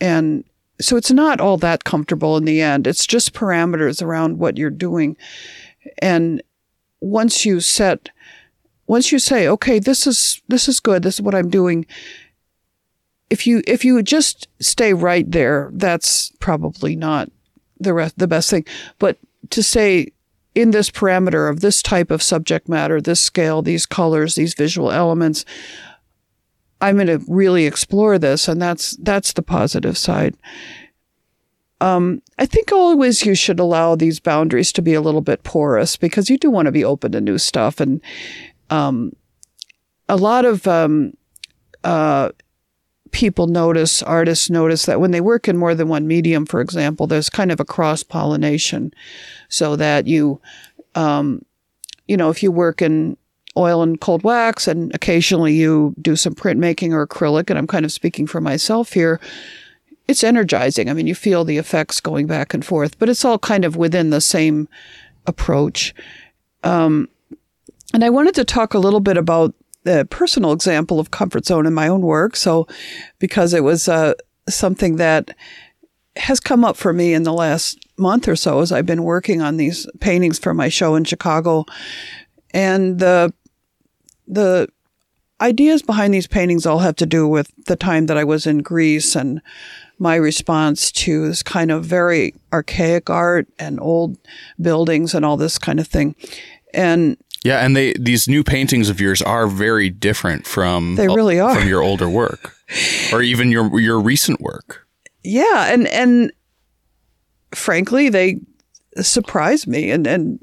and 0.00 0.44
so 0.80 0.96
it's 0.96 1.10
not 1.10 1.40
all 1.40 1.58
that 1.58 1.84
comfortable 1.84 2.36
in 2.36 2.44
the 2.44 2.62
end. 2.62 2.86
It's 2.86 3.06
just 3.06 3.34
parameters 3.34 4.02
around 4.02 4.38
what 4.38 4.56
you're 4.56 4.70
doing, 4.70 5.16
and 6.00 6.42
once 7.00 7.44
you 7.44 7.60
set 7.60 8.10
once 8.90 9.12
you 9.12 9.20
say, 9.20 9.46
okay, 9.46 9.78
this 9.78 10.04
is, 10.04 10.42
this 10.48 10.66
is 10.66 10.80
good. 10.80 11.04
This 11.04 11.14
is 11.14 11.22
what 11.22 11.36
I'm 11.36 11.48
doing. 11.48 11.86
If 13.30 13.46
you, 13.46 13.62
if 13.64 13.84
you 13.84 14.02
just 14.02 14.48
stay 14.58 14.94
right 14.94 15.30
there, 15.30 15.70
that's 15.74 16.32
probably 16.40 16.96
not 16.96 17.30
the 17.78 17.94
rest, 17.94 18.18
the 18.18 18.26
best 18.26 18.50
thing. 18.50 18.64
But 18.98 19.18
to 19.50 19.62
say 19.62 20.08
in 20.56 20.72
this 20.72 20.90
parameter 20.90 21.48
of 21.48 21.60
this 21.60 21.82
type 21.82 22.10
of 22.10 22.20
subject 22.20 22.68
matter, 22.68 23.00
this 23.00 23.20
scale, 23.20 23.62
these 23.62 23.86
colors, 23.86 24.34
these 24.34 24.54
visual 24.54 24.90
elements, 24.90 25.44
I'm 26.80 26.96
going 26.96 27.06
to 27.06 27.22
really 27.28 27.66
explore 27.66 28.18
this. 28.18 28.48
And 28.48 28.60
that's, 28.60 28.96
that's 28.98 29.32
the 29.32 29.42
positive 29.42 29.98
side. 29.98 30.34
Um, 31.80 32.22
I 32.38 32.46
think 32.46 32.72
always 32.72 33.24
you 33.24 33.34
should 33.34 33.58
allow 33.58 33.94
these 33.94 34.20
boundaries 34.20 34.70
to 34.72 34.82
be 34.82 34.94
a 34.94 35.00
little 35.00 35.22
bit 35.22 35.44
porous 35.44 35.96
because 35.96 36.28
you 36.28 36.36
do 36.36 36.50
want 36.50 36.66
to 36.66 36.72
be 36.72 36.84
open 36.84 37.12
to 37.12 37.20
new 37.20 37.38
stuff 37.38 37.80
and 37.80 38.02
um, 38.68 39.12
a 40.08 40.16
lot 40.16 40.44
of 40.44 40.66
um, 40.66 41.16
uh, 41.84 42.30
people 43.12 43.46
notice, 43.46 44.02
artists 44.02 44.50
notice 44.50 44.86
that 44.86 45.00
when 45.00 45.12
they 45.12 45.20
work 45.20 45.48
in 45.48 45.56
more 45.56 45.74
than 45.74 45.88
one 45.88 46.06
medium, 46.06 46.46
for 46.46 46.60
example, 46.60 47.06
there's 47.06 47.30
kind 47.30 47.52
of 47.52 47.60
a 47.60 47.64
cross 47.64 48.02
pollination, 48.02 48.92
so 49.48 49.76
that 49.76 50.06
you, 50.06 50.40
um, 50.94 51.44
you 52.08 52.16
know, 52.16 52.30
if 52.30 52.42
you 52.42 52.50
work 52.50 52.82
in 52.82 53.16
oil 53.56 53.82
and 53.82 54.00
cold 54.00 54.22
wax, 54.22 54.68
and 54.68 54.94
occasionally 54.94 55.54
you 55.54 55.94
do 56.00 56.16
some 56.16 56.34
printmaking 56.34 56.92
or 56.92 57.06
acrylic, 57.06 57.50
and 57.50 57.58
I'm 57.58 57.66
kind 57.66 57.84
of 57.84 57.92
speaking 57.92 58.26
for 58.26 58.40
myself 58.40 58.92
here. 58.92 59.20
It's 60.08 60.24
energizing. 60.24 60.88
I 60.88 60.92
mean, 60.92 61.06
you 61.06 61.14
feel 61.14 61.44
the 61.44 61.58
effects 61.58 62.00
going 62.00 62.26
back 62.26 62.52
and 62.54 62.64
forth, 62.64 62.98
but 62.98 63.08
it's 63.08 63.24
all 63.24 63.38
kind 63.38 63.64
of 63.64 63.76
within 63.76 64.10
the 64.10 64.20
same 64.20 64.68
approach. 65.26 65.94
Um, 66.64 67.08
and 67.92 68.04
I 68.04 68.10
wanted 68.10 68.34
to 68.36 68.44
talk 68.44 68.74
a 68.74 68.78
little 68.78 69.00
bit 69.00 69.16
about 69.16 69.54
the 69.84 70.06
personal 70.10 70.52
example 70.52 71.00
of 71.00 71.10
comfort 71.10 71.46
zone 71.46 71.66
in 71.66 71.74
my 71.74 71.88
own 71.88 72.02
work. 72.02 72.36
So, 72.36 72.66
because 73.18 73.54
it 73.54 73.64
was 73.64 73.88
uh, 73.88 74.14
something 74.48 74.96
that 74.96 75.30
has 76.16 76.40
come 76.40 76.64
up 76.64 76.76
for 76.76 76.92
me 76.92 77.14
in 77.14 77.22
the 77.22 77.32
last 77.32 77.78
month 77.96 78.28
or 78.28 78.36
so 78.36 78.60
as 78.60 78.72
I've 78.72 78.86
been 78.86 79.04
working 79.04 79.40
on 79.40 79.56
these 79.56 79.86
paintings 80.00 80.38
for 80.38 80.52
my 80.52 80.68
show 80.68 80.94
in 80.96 81.04
Chicago, 81.04 81.64
and 82.52 82.98
the 82.98 83.32
the 84.30 84.68
ideas 85.40 85.82
behind 85.82 86.14
these 86.14 86.26
paintings 86.26 86.66
all 86.66 86.78
have 86.78 86.96
to 86.96 87.06
do 87.06 87.26
with 87.26 87.52
the 87.66 87.76
time 87.76 88.06
that 88.06 88.16
I 88.16 88.24
was 88.24 88.46
in 88.46 88.58
Greece 88.58 89.16
and 89.16 89.40
my 89.98 90.14
response 90.14 90.90
to 90.92 91.28
this 91.28 91.42
kind 91.42 91.70
of 91.70 91.84
very 91.84 92.34
archaic 92.52 93.10
art 93.10 93.48
and 93.58 93.78
old 93.80 94.16
buildings 94.60 95.14
and 95.14 95.24
all 95.24 95.36
this 95.36 95.58
kind 95.58 95.80
of 95.80 95.86
thing. 95.86 96.14
And 96.72 97.16
yeah, 97.44 97.64
and 97.64 97.74
they 97.74 97.94
these 97.94 98.28
new 98.28 98.44
paintings 98.44 98.88
of 98.88 99.00
yours 99.00 99.22
are 99.22 99.46
very 99.46 99.88
different 99.90 100.46
from 100.46 100.96
they 100.96 101.08
really 101.08 101.40
are 101.40 101.54
from 101.54 101.68
your 101.68 101.82
older 101.82 102.08
work, 102.08 102.54
or 103.12 103.22
even 103.22 103.50
your 103.50 103.80
your 103.80 103.98
recent 103.98 104.40
work. 104.40 104.86
Yeah, 105.24 105.72
and 105.72 105.88
and 105.88 106.32
frankly, 107.52 108.10
they 108.10 108.40
surprised 109.00 109.66
me 109.66 109.90
and 109.90 110.06
and 110.06 110.38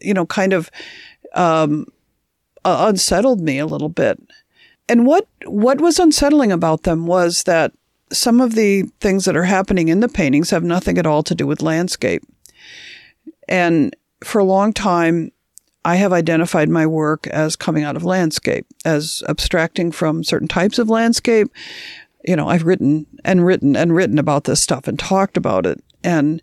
you 0.00 0.14
know 0.14 0.24
kind 0.24 0.52
of 0.52 0.70
um, 1.34 1.86
uh, 2.66 2.88
unsettled 2.88 3.40
me 3.40 3.58
a 3.58 3.66
little 3.66 3.88
bit. 3.88 4.20
And 4.88 5.06
what 5.06 5.28
what 5.46 5.80
was 5.80 5.98
unsettling 5.98 6.52
about 6.52 6.82
them 6.82 7.06
was 7.06 7.44
that 7.44 7.72
some 8.12 8.40
of 8.40 8.54
the 8.54 8.82
things 9.00 9.24
that 9.24 9.36
are 9.36 9.44
happening 9.44 9.88
in 9.88 10.00
the 10.00 10.08
paintings 10.08 10.50
have 10.50 10.64
nothing 10.64 10.98
at 10.98 11.06
all 11.06 11.22
to 11.22 11.34
do 11.34 11.46
with 11.46 11.62
landscape. 11.62 12.22
And 13.48 13.94
for 14.22 14.40
a 14.40 14.44
long 14.44 14.72
time, 14.72 15.30
I 15.84 15.96
have 15.96 16.12
identified 16.12 16.68
my 16.68 16.86
work 16.86 17.28
as 17.28 17.54
coming 17.54 17.84
out 17.84 17.96
of 17.96 18.04
landscape, 18.04 18.66
as 18.84 19.22
abstracting 19.28 19.92
from 19.92 20.24
certain 20.24 20.48
types 20.48 20.78
of 20.78 20.90
landscape. 20.90 21.48
You 22.24 22.34
know, 22.34 22.48
I've 22.48 22.64
written 22.64 23.06
and 23.24 23.46
written 23.46 23.76
and 23.76 23.94
written 23.94 24.18
about 24.18 24.44
this 24.44 24.60
stuff 24.60 24.88
and 24.88 24.98
talked 24.98 25.36
about 25.36 25.66
it. 25.66 25.82
And 26.02 26.42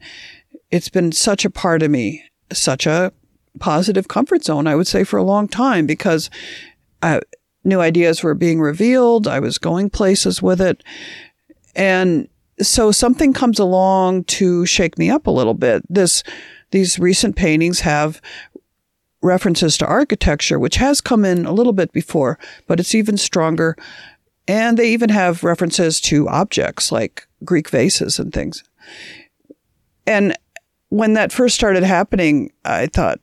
it's 0.72 0.90
been 0.90 1.12
such 1.12 1.44
a 1.44 1.50
part 1.50 1.84
of 1.84 1.92
me, 1.92 2.24
such 2.54 2.86
a 2.86 3.12
positive 3.60 4.08
comfort 4.08 4.44
zone, 4.44 4.68
I 4.68 4.76
would 4.76 4.88
say, 4.88 5.04
for 5.04 5.18
a 5.18 5.24
long 5.24 5.48
time 5.48 5.86
because 5.86 6.30
I, 7.02 7.22
new 7.64 7.80
ideas 7.80 8.24
were 8.24 8.34
being 8.34 8.60
revealed. 8.60 9.28
I 9.28 9.40
was 9.40 9.58
going 9.58 9.90
places 9.90 10.42
with 10.42 10.62
it. 10.62 10.84
And 11.76 12.28
so 12.62 12.92
something 12.92 13.34
comes 13.34 13.60
along 13.60 14.26
to 14.26 14.66
shake 14.66 14.98
me 14.98 15.10
up 15.10 15.28
a 15.28 15.32
little 15.32 15.54
bit. 15.54 15.84
This, 15.90 16.24
these 16.72 17.00
recent 17.00 17.36
paintings 17.36 17.82
have 17.82 18.22
references 19.22 19.78
to 19.78 19.88
architecture, 19.88 20.60
which 20.60 20.76
has 20.76 21.02
come 21.02 21.26
in 21.26 21.46
a 21.46 21.54
little 21.54 21.74
bit 21.74 21.92
before, 21.94 22.38
but 22.68 22.80
it's 22.80 22.94
even 22.94 23.18
stronger. 23.18 23.76
And 24.48 24.78
they 24.78 24.92
even 24.92 25.10
have 25.10 25.44
references 25.44 26.02
to 26.02 26.28
objects 26.28 26.92
like 26.92 27.28
Greek 27.46 27.70
vases 27.70 28.20
and 28.20 28.34
things. 28.34 28.64
And 30.06 30.38
when 30.90 31.14
that 31.14 31.32
first 31.32 31.56
started 31.56 31.84
happening, 31.84 32.52
I 32.66 32.88
thought, 32.88 33.20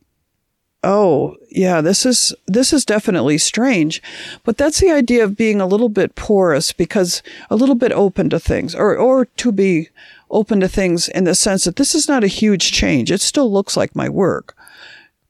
oh 0.83 1.37
yeah 1.51 1.81
this 1.81 2.07
is 2.07 2.35
this 2.47 2.73
is 2.73 2.87
definitely 2.87 3.37
strange 3.37 4.03
but 4.45 4.57
that's 4.57 4.81
the 4.81 4.90
idea 4.90 5.23
of 5.23 5.37
being 5.37 5.61
a 5.61 5.66
little 5.66 5.90
bit 5.90 6.14
porous 6.14 6.73
because 6.73 7.23
a 7.51 7.57
little 7.57 7.75
bit 7.75 7.93
open 7.93 8.31
to 8.31 8.40
things 8.40 8.75
or 8.75 8.97
or 8.97 9.27
to 9.27 9.53
be 9.53 9.90
open 10.31 10.61
to 10.61 10.69
things 10.69 11.09
in 11.09 11.25
the 11.25 11.35
sense 11.35 11.64
that 11.64 11.77
this 11.77 11.95
is 11.95 12.09
not 12.09 12.25
a 12.25 12.29
huge 12.29 12.73
change. 12.73 13.11
It 13.11 13.21
still 13.21 13.53
looks 13.53 13.77
like 13.77 13.97
my 13.97 14.09
work. 14.09 14.57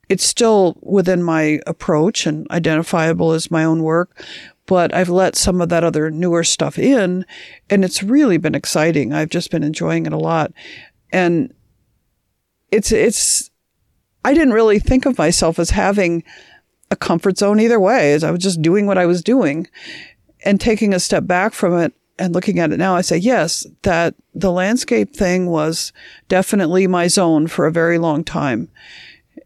It's 0.09 0.25
still 0.25 0.77
within 0.83 1.23
my 1.23 1.61
approach 1.67 2.27
and 2.27 2.51
identifiable 2.51 3.33
as 3.33 3.51
my 3.51 3.65
own 3.65 3.83
work 3.83 4.25
but 4.67 4.95
I've 4.95 5.09
let 5.09 5.35
some 5.35 5.61
of 5.61 5.69
that 5.71 5.83
other 5.83 6.13
newer 6.13 6.45
stuff 6.45 6.79
in 6.79 7.27
and 7.69 7.85
it's 7.85 8.05
really 8.05 8.37
been 8.37 8.55
exciting. 8.55 9.13
I've 9.13 9.31
just 9.31 9.51
been 9.51 9.65
enjoying 9.65 10.07
it 10.07 10.13
a 10.13 10.19
lot. 10.19 10.53
And 11.13 11.53
it's 12.71 12.93
it's 12.93 13.50
I 14.25 14.35
didn't 14.35 14.55
really 14.55 14.79
think 14.79 15.07
of 15.07 15.19
myself 15.19 15.59
as 15.59 15.71
having 15.71 16.23
a 16.91 16.97
comfort 16.97 17.39
zone 17.39 17.61
either 17.61 17.81
way, 17.81 18.13
as 18.13 18.25
I 18.25 18.31
was 18.31 18.43
just 18.43 18.63
doing 18.63 18.87
what 18.87 18.99
I 18.99 19.07
was 19.07 19.23
doing 19.23 19.67
and 20.45 20.61
taking 20.61 20.93
a 20.93 21.01
step 21.01 21.27
back 21.27 21.53
from 21.53 21.79
it 21.79 21.93
and 22.19 22.35
looking 22.35 22.59
at 22.59 22.73
it 22.73 22.77
now, 22.77 22.95
I 22.95 23.01
say, 23.01 23.17
yes, 23.17 23.67
that 23.83 24.15
the 24.35 24.53
landscape 24.53 25.15
thing 25.15 25.47
was 25.47 25.93
definitely 26.29 26.87
my 26.87 27.07
zone 27.07 27.47
for 27.47 27.67
a 27.67 27.73
very 27.73 27.99
long 27.99 28.25
time. 28.25 28.69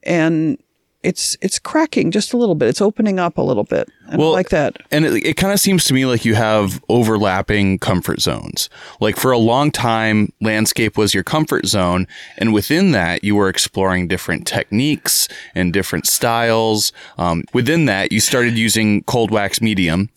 And 0.03 0.59
it's 1.03 1.37
it's 1.43 1.59
cracking 1.59 2.11
just 2.11 2.33
a 2.33 2.37
little 2.37 2.55
bit. 2.55 2.69
It's 2.69 2.81
opening 2.81 3.21
up 3.21 3.39
a 3.39 3.43
little 3.43 3.65
bit. 3.65 3.89
I 4.09 4.17
like 4.17 4.51
that. 4.51 4.77
And 4.90 5.05
it, 5.05 5.25
it 5.25 5.37
kind 5.37 5.53
of 5.53 5.61
seems 5.61 5.85
to 5.87 5.95
me 5.95 6.05
like 6.07 6.25
you 6.25 6.35
have 6.35 6.83
overlapping 6.88 7.79
comfort 7.79 8.21
zones. 8.21 8.69
Like 9.01 9.17
for 9.17 9.33
a 9.33 9.38
long 9.38 9.71
time, 9.71 10.33
landscape 10.40 10.97
was 10.97 11.14
your 11.14 11.25
comfort 11.25 11.67
zone, 11.67 12.07
and 12.37 12.53
within 12.53 12.93
that, 12.93 13.25
you 13.25 13.35
were 13.35 13.49
exploring 13.49 14.09
different 14.09 14.47
techniques 14.47 15.29
and 15.55 15.73
different 15.73 16.07
styles. 16.07 16.93
Um, 17.19 17.45
within 17.53 17.87
that, 17.87 18.12
you 18.12 18.21
started 18.21 18.59
using 18.59 19.03
cold 19.05 19.31
wax 19.31 19.61
medium, 19.61 20.11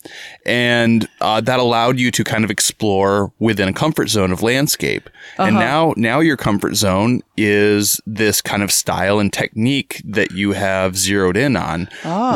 and 0.44 1.08
uh, 1.20 1.40
that 1.40 1.58
allowed 1.58 1.98
you 1.98 2.10
to 2.10 2.24
kind 2.24 2.44
of 2.44 2.50
explore 2.50 3.32
within 3.38 3.68
a 3.68 3.72
comfort 3.72 4.08
zone 4.08 4.32
of 4.32 4.42
landscape. 4.42 5.08
And 5.38 5.56
now, 5.60 5.94
now 5.96 6.20
your 6.20 6.36
comfort 6.36 6.74
zone 6.74 7.22
is 7.36 8.00
this 8.06 8.40
kind 8.42 8.62
of 8.62 8.72
style 8.72 9.18
and 9.18 9.32
technique 9.32 10.02
that 10.04 10.32
you 10.32 10.52
have 10.52 10.96
zeroed 10.96 11.36
in 11.36 11.56
on, 11.56 11.88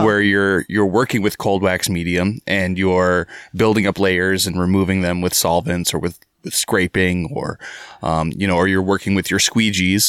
where 0.05 0.21
you're 0.21 0.65
you're 0.69 0.87
working 0.87 1.21
with 1.23 1.39
cold 1.43 1.63
wax 1.63 1.89
medium 1.89 2.29
and 2.47 2.79
you're 2.79 3.27
building 3.55 3.87
up 3.87 3.99
layers 3.99 4.47
and 4.47 4.55
removing 4.61 5.03
them 5.03 5.21
with 5.25 5.35
solvents 5.35 5.93
or 5.95 5.99
with, 5.99 6.17
with 6.45 6.55
scraping 6.55 7.17
or 7.35 7.59
um, 8.03 8.33
you 8.41 8.47
know 8.49 8.57
or 8.57 8.67
you're 8.69 8.89
working 8.95 9.15
with 9.19 9.29
your 9.31 9.41
squeegees 9.41 10.05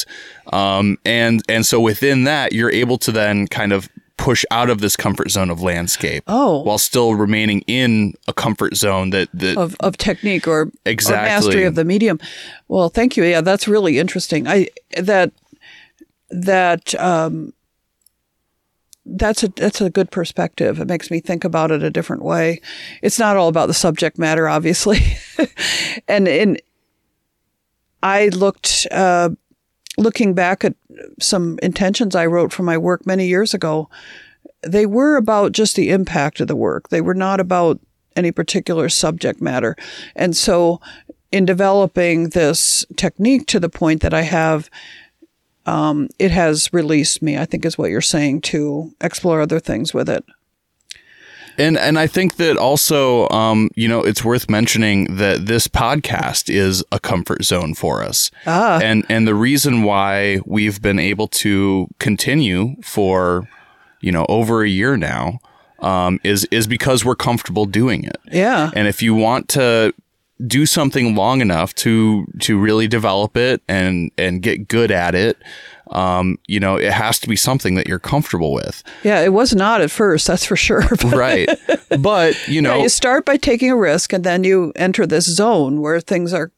um, 0.52 0.96
and 1.04 1.42
and 1.48 1.66
so 1.66 1.76
within 1.90 2.24
that 2.24 2.52
you're 2.52 2.70
able 2.84 2.98
to 2.98 3.10
then 3.12 3.46
kind 3.48 3.72
of 3.72 3.88
push 4.16 4.44
out 4.52 4.70
of 4.70 4.78
this 4.80 4.96
comfort 4.96 5.28
zone 5.28 5.50
of 5.50 5.60
landscape 5.60 6.22
Oh. 6.28 6.62
while 6.62 6.78
still 6.78 7.16
remaining 7.16 7.62
in 7.66 8.14
a 8.28 8.32
comfort 8.32 8.76
zone 8.76 9.10
that 9.10 9.28
that 9.34 9.56
of, 9.58 9.74
of 9.80 9.96
technique 9.96 10.46
or, 10.46 10.60
or 10.62 10.72
Exactly. 10.86 11.28
mastery 11.28 11.64
of 11.64 11.74
the 11.74 11.84
medium. 11.84 12.18
Well, 12.68 12.88
thank 12.90 13.16
you. 13.16 13.24
Yeah, 13.24 13.40
that's 13.42 13.66
really 13.66 13.98
interesting. 13.98 14.46
I 14.46 14.68
that 14.96 15.32
that 16.30 16.94
um, 17.00 17.52
that's 19.06 19.42
a 19.42 19.48
that's 19.48 19.80
a 19.80 19.90
good 19.90 20.10
perspective. 20.10 20.80
It 20.80 20.88
makes 20.88 21.10
me 21.10 21.20
think 21.20 21.44
about 21.44 21.70
it 21.70 21.82
a 21.82 21.90
different 21.90 22.22
way. 22.22 22.60
It's 23.02 23.18
not 23.18 23.36
all 23.36 23.48
about 23.48 23.66
the 23.66 23.74
subject 23.74 24.18
matter, 24.18 24.48
obviously, 24.48 25.00
and 26.08 26.26
in 26.26 26.58
I 28.02 28.28
looked 28.28 28.86
uh, 28.90 29.30
looking 29.98 30.34
back 30.34 30.64
at 30.64 30.74
some 31.20 31.58
intentions 31.62 32.14
I 32.14 32.26
wrote 32.26 32.52
for 32.52 32.62
my 32.62 32.78
work 32.78 33.06
many 33.06 33.26
years 33.26 33.54
ago. 33.54 33.88
They 34.62 34.86
were 34.86 35.16
about 35.16 35.52
just 35.52 35.76
the 35.76 35.90
impact 35.90 36.40
of 36.40 36.48
the 36.48 36.56
work. 36.56 36.88
They 36.88 37.00
were 37.00 37.14
not 37.14 37.40
about 37.40 37.80
any 38.16 38.32
particular 38.32 38.88
subject 38.88 39.40
matter. 39.40 39.76
And 40.14 40.36
so, 40.36 40.80
in 41.32 41.44
developing 41.44 42.30
this 42.30 42.86
technique 42.96 43.46
to 43.48 43.60
the 43.60 43.68
point 43.68 44.02
that 44.02 44.14
I 44.14 44.22
have, 44.22 44.70
um, 45.66 46.08
it 46.18 46.30
has 46.30 46.72
released 46.72 47.22
me, 47.22 47.38
I 47.38 47.44
think 47.44 47.64
is 47.64 47.78
what 47.78 47.90
you're 47.90 48.00
saying, 48.00 48.42
to 48.42 48.92
explore 49.00 49.40
other 49.40 49.60
things 49.60 49.94
with 49.94 50.08
it. 50.08 50.24
And 51.56 51.78
and 51.78 51.98
I 51.98 52.06
think 52.06 52.36
that 52.36 52.56
also, 52.56 53.28
um, 53.28 53.70
you 53.76 53.86
know, 53.86 54.02
it's 54.02 54.24
worth 54.24 54.50
mentioning 54.50 55.16
that 55.16 55.46
this 55.46 55.68
podcast 55.68 56.52
is 56.52 56.84
a 56.90 56.98
comfort 56.98 57.44
zone 57.44 57.74
for 57.74 58.02
us. 58.02 58.30
Ah. 58.46 58.80
And 58.82 59.06
and 59.08 59.26
the 59.26 59.36
reason 59.36 59.84
why 59.84 60.40
we've 60.46 60.82
been 60.82 60.98
able 60.98 61.28
to 61.28 61.88
continue 62.00 62.74
for, 62.82 63.48
you 64.00 64.10
know, 64.10 64.26
over 64.28 64.64
a 64.64 64.68
year 64.68 64.96
now, 64.96 65.38
um, 65.78 66.18
is 66.24 66.44
is 66.50 66.66
because 66.66 67.04
we're 67.04 67.14
comfortable 67.14 67.66
doing 67.66 68.04
it. 68.04 68.18
Yeah. 68.32 68.70
And 68.74 68.88
if 68.88 69.00
you 69.00 69.14
want 69.14 69.48
to 69.50 69.94
do 70.46 70.66
something 70.66 71.14
long 71.14 71.40
enough 71.40 71.74
to 71.76 72.26
to 72.40 72.58
really 72.58 72.88
develop 72.88 73.36
it 73.36 73.62
and 73.68 74.10
and 74.18 74.42
get 74.42 74.68
good 74.68 74.90
at 74.90 75.14
it, 75.14 75.36
um, 75.90 76.38
you 76.46 76.58
know, 76.60 76.76
it 76.76 76.92
has 76.92 77.18
to 77.20 77.28
be 77.28 77.36
something 77.36 77.74
that 77.76 77.86
you're 77.86 77.98
comfortable 77.98 78.52
with. 78.52 78.82
Yeah, 79.02 79.20
it 79.20 79.32
was 79.32 79.54
not 79.54 79.80
at 79.80 79.90
first, 79.90 80.26
that's 80.26 80.44
for 80.44 80.56
sure. 80.56 80.82
Right. 81.04 81.48
but, 82.00 82.48
you 82.48 82.60
know, 82.62 82.76
yeah, 82.76 82.82
you 82.82 82.88
start 82.88 83.24
by 83.24 83.36
taking 83.36 83.70
a 83.70 83.76
risk 83.76 84.12
and 84.12 84.24
then 84.24 84.44
you 84.44 84.72
enter 84.76 85.06
this 85.06 85.26
zone 85.26 85.80
where 85.80 86.00
things 86.00 86.32
are 86.32 86.50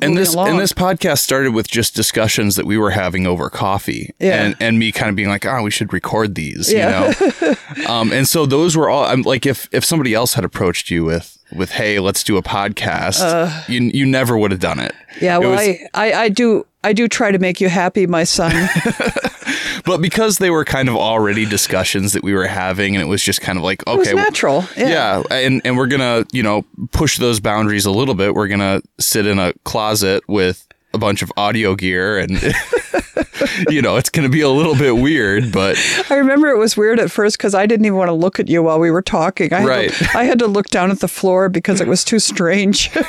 and 0.00 0.16
this 0.16 0.34
along. 0.34 0.48
and 0.50 0.58
this 0.60 0.74
podcast 0.74 1.18
started 1.20 1.54
with 1.54 1.68
just 1.68 1.94
discussions 1.96 2.56
that 2.56 2.66
we 2.66 2.76
were 2.76 2.90
having 2.90 3.26
over 3.26 3.48
coffee 3.48 4.10
Yeah. 4.20 4.44
and 4.44 4.56
and 4.60 4.78
me 4.78 4.92
kind 4.92 5.08
of 5.08 5.16
being 5.16 5.30
like 5.30 5.46
oh 5.46 5.62
we 5.62 5.70
should 5.70 5.90
record 5.92 6.34
these 6.34 6.70
Yeah. 6.70 7.14
you 7.18 7.32
know 7.40 7.54
um 7.88 8.12
and 8.12 8.28
so 8.28 8.44
those 8.44 8.76
were 8.76 8.90
all 8.90 9.04
i'm 9.06 9.22
like 9.22 9.46
if 9.46 9.70
if 9.72 9.86
somebody 9.86 10.12
else 10.12 10.34
had 10.34 10.44
approached 10.44 10.90
you 10.90 11.02
with 11.04 11.35
with 11.54 11.70
hey 11.70 11.98
let's 12.00 12.24
do 12.24 12.36
a 12.36 12.42
podcast 12.42 13.68
you 13.68 13.80
you 13.94 14.04
never 14.06 14.36
would 14.36 14.50
have 14.50 14.60
done 14.60 14.80
it 14.80 14.92
Uh. 14.92 15.18
Yeah, 15.20 15.36
It 15.36 15.40
well, 15.40 15.50
was- 15.52 15.60
I, 15.60 15.88
I, 15.94 16.12
I 16.24 16.28
do 16.28 16.66
I 16.84 16.92
do 16.92 17.08
try 17.08 17.32
to 17.32 17.38
make 17.40 17.60
you 17.60 17.68
happy, 17.68 18.06
my 18.06 18.22
son. 18.22 18.52
but 19.84 20.00
because 20.00 20.38
they 20.38 20.50
were 20.50 20.64
kind 20.64 20.88
of 20.88 20.94
already 20.96 21.44
discussions 21.44 22.12
that 22.12 22.22
we 22.22 22.32
were 22.34 22.46
having 22.46 22.94
and 22.94 23.02
it 23.02 23.06
was 23.06 23.22
just 23.22 23.40
kind 23.40 23.58
of 23.58 23.64
like 23.64 23.82
It 23.86 23.96
was 23.96 24.06
okay 24.08 24.16
natural. 24.16 24.64
Yeah. 24.76 24.88
yeah 24.88 25.22
and 25.30 25.62
and 25.64 25.76
we're 25.76 25.86
gonna 25.86 26.24
you 26.32 26.42
know 26.42 26.64
push 26.92 27.18
those 27.18 27.40
boundaries 27.40 27.86
a 27.86 27.90
little 27.90 28.14
bit 28.14 28.34
we're 28.34 28.48
gonna 28.48 28.82
sit 29.00 29.26
in 29.26 29.38
a 29.38 29.52
closet 29.64 30.22
with 30.28 30.65
a 30.96 30.98
bunch 30.98 31.20
of 31.22 31.30
audio 31.36 31.74
gear 31.76 32.18
and 32.18 32.40
you 33.68 33.82
know 33.82 33.96
it's 33.96 34.08
gonna 34.08 34.30
be 34.30 34.40
a 34.40 34.48
little 34.48 34.74
bit 34.74 34.96
weird 34.96 35.52
but 35.52 35.76
I 36.10 36.14
remember 36.14 36.48
it 36.48 36.56
was 36.56 36.74
weird 36.76 36.98
at 36.98 37.10
first 37.10 37.36
because 37.36 37.54
I 37.54 37.66
didn't 37.66 37.84
even 37.84 37.98
want 37.98 38.08
to 38.08 38.14
look 38.14 38.40
at 38.40 38.48
you 38.48 38.62
while 38.62 38.78
we 38.80 38.90
were 38.90 39.02
talking. 39.02 39.52
I 39.52 39.60
had 39.60 39.68
Right. 39.68 39.92
To, 39.92 40.08
I 40.18 40.24
had 40.24 40.38
to 40.38 40.46
look 40.46 40.68
down 40.68 40.90
at 40.90 41.00
the 41.00 41.08
floor 41.08 41.48
because 41.50 41.80
it 41.82 41.86
was 41.86 42.02
too 42.02 42.18
strange. 42.18 42.90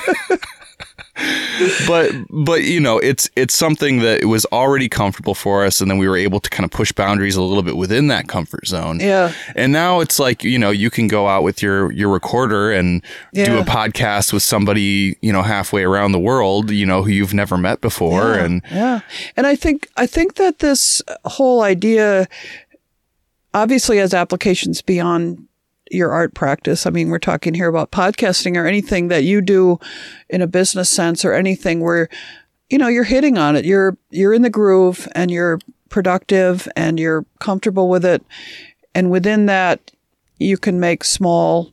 but 1.88 2.12
but 2.30 2.64
you 2.64 2.80
know 2.80 3.00
it's 3.00 3.30
it's 3.36 3.56
something 3.56 4.00
that 4.00 4.26
was 4.26 4.46
already 4.52 4.88
comfortable 4.88 5.34
for 5.34 5.66
us 5.66 5.82
and 5.82 5.90
then 5.90 5.98
we 5.98 6.08
were 6.08 6.18
able 6.18 6.40
to 6.40 6.50
kind 6.50 6.64
of 6.64 6.72
push 6.72 6.92
boundaries 6.92 7.36
a 7.36 7.42
little 7.42 7.64
bit 7.64 7.76
within 7.76 8.08
that 8.08 8.28
comfort 8.28 8.68
zone. 8.68 9.00
Yeah. 9.00 9.34
and 9.56 9.72
now 9.72 10.00
it's 10.00 10.20
like 10.20 10.44
you 10.44 10.60
know 10.60 10.70
you 10.70 10.90
can 10.90 11.08
go 11.08 11.28
out 11.28 11.44
with 11.44 11.62
your 11.62 11.92
your 11.92 12.10
recorder 12.10 12.72
and 12.72 13.04
do 13.34 13.58
a 13.58 13.64
podcast 13.64 14.32
with 14.34 14.44
somebody 14.44 15.18
you 15.22 15.32
know 15.34 15.42
halfway 15.42 15.84
around 15.84 16.12
the 16.12 16.20
world 16.20 16.70
you 16.70 16.86
know 16.86 17.04
who 17.04 17.12
you've 17.12 17.34
never 17.34 17.58
met 17.58 17.82
before 17.82 18.36
Yeah, 18.36 18.44
and 18.44 18.62
yeah, 18.72 19.00
and 19.36 19.48
I 19.48 19.56
think 19.56 19.88
I 19.98 20.06
think 20.06 20.36
that 20.36 20.60
this 20.60 21.02
whole 21.26 21.62
idea 21.62 22.28
obviously 23.54 23.98
has 23.98 24.14
applications 24.14 24.82
beyond 24.82 25.48
your 25.92 26.12
art 26.12 26.34
practice. 26.34 26.86
I 26.86 26.90
mean, 26.90 27.10
we're 27.10 27.20
talking 27.20 27.54
here 27.54 27.68
about 27.68 27.92
podcasting 27.92 28.58
or 28.58 28.66
anything 28.66 29.08
that 29.10 29.24
you 29.24 29.42
do 29.42 29.80
in 30.30 30.42
a 30.42 30.48
business 30.48 30.90
sense 30.90 31.24
or 31.24 31.34
anything 31.34 31.82
where 31.82 32.10
you 32.70 32.78
know 32.78 32.88
you're 32.88 33.04
hitting 33.04 33.38
on 33.38 33.56
it. 33.56 33.66
You're 33.66 33.98
you're 34.10 34.34
in 34.34 34.42
the 34.42 34.50
groove 34.50 35.08
and 35.14 35.32
you're 35.32 35.60
productive 35.90 36.68
and 36.76 37.00
you're 37.00 37.26
comfortable 37.40 37.90
with 37.90 38.06
it, 38.06 38.24
and 38.94 39.12
within 39.12 39.46
that 39.48 39.92
you 40.38 40.58
can 40.58 40.80
make 40.80 41.04
small. 41.04 41.72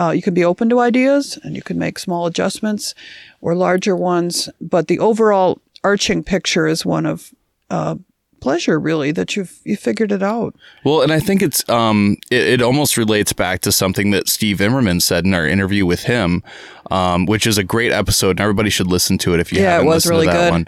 Uh, 0.00 0.12
you 0.12 0.22
can 0.22 0.32
be 0.32 0.44
open 0.44 0.68
to 0.68 0.78
ideas 0.78 1.40
and 1.42 1.56
you 1.56 1.62
can 1.62 1.76
make 1.76 1.98
small 1.98 2.26
adjustments 2.26 2.94
or 3.40 3.56
larger 3.56 3.96
ones, 3.96 4.48
but 4.60 4.86
the 4.86 5.00
overall 5.00 5.60
arching 5.82 6.22
picture 6.22 6.68
is 6.68 6.86
one 6.86 7.04
of 7.04 7.34
uh, 7.68 7.96
pleasure, 8.40 8.78
really, 8.78 9.12
that 9.12 9.36
you've 9.36 9.58
you 9.64 9.76
figured 9.76 10.12
it 10.12 10.22
out. 10.22 10.54
Well, 10.84 11.02
and 11.02 11.12
I 11.12 11.20
think 11.20 11.42
it's 11.42 11.68
um, 11.68 12.16
it, 12.30 12.46
it 12.46 12.62
almost 12.62 12.96
relates 12.96 13.32
back 13.32 13.60
to 13.62 13.72
something 13.72 14.10
that 14.12 14.28
Steve 14.28 14.58
Immerman 14.58 15.00
said 15.02 15.24
in 15.24 15.34
our 15.34 15.46
interview 15.46 15.84
with 15.86 16.04
him, 16.04 16.42
um, 16.90 17.26
which 17.26 17.46
is 17.46 17.58
a 17.58 17.64
great 17.64 17.92
episode, 17.92 18.30
and 18.30 18.40
everybody 18.40 18.70
should 18.70 18.86
listen 18.86 19.18
to 19.18 19.34
it 19.34 19.40
if 19.40 19.52
you 19.52 19.60
Yeah, 19.60 19.64
it 19.68 19.72
haven't 19.72 19.86
was 19.86 19.94
listened 20.06 20.10
really 20.10 20.26
to 20.26 20.32
that 20.32 20.44
good. 20.44 20.50
one. 20.52 20.66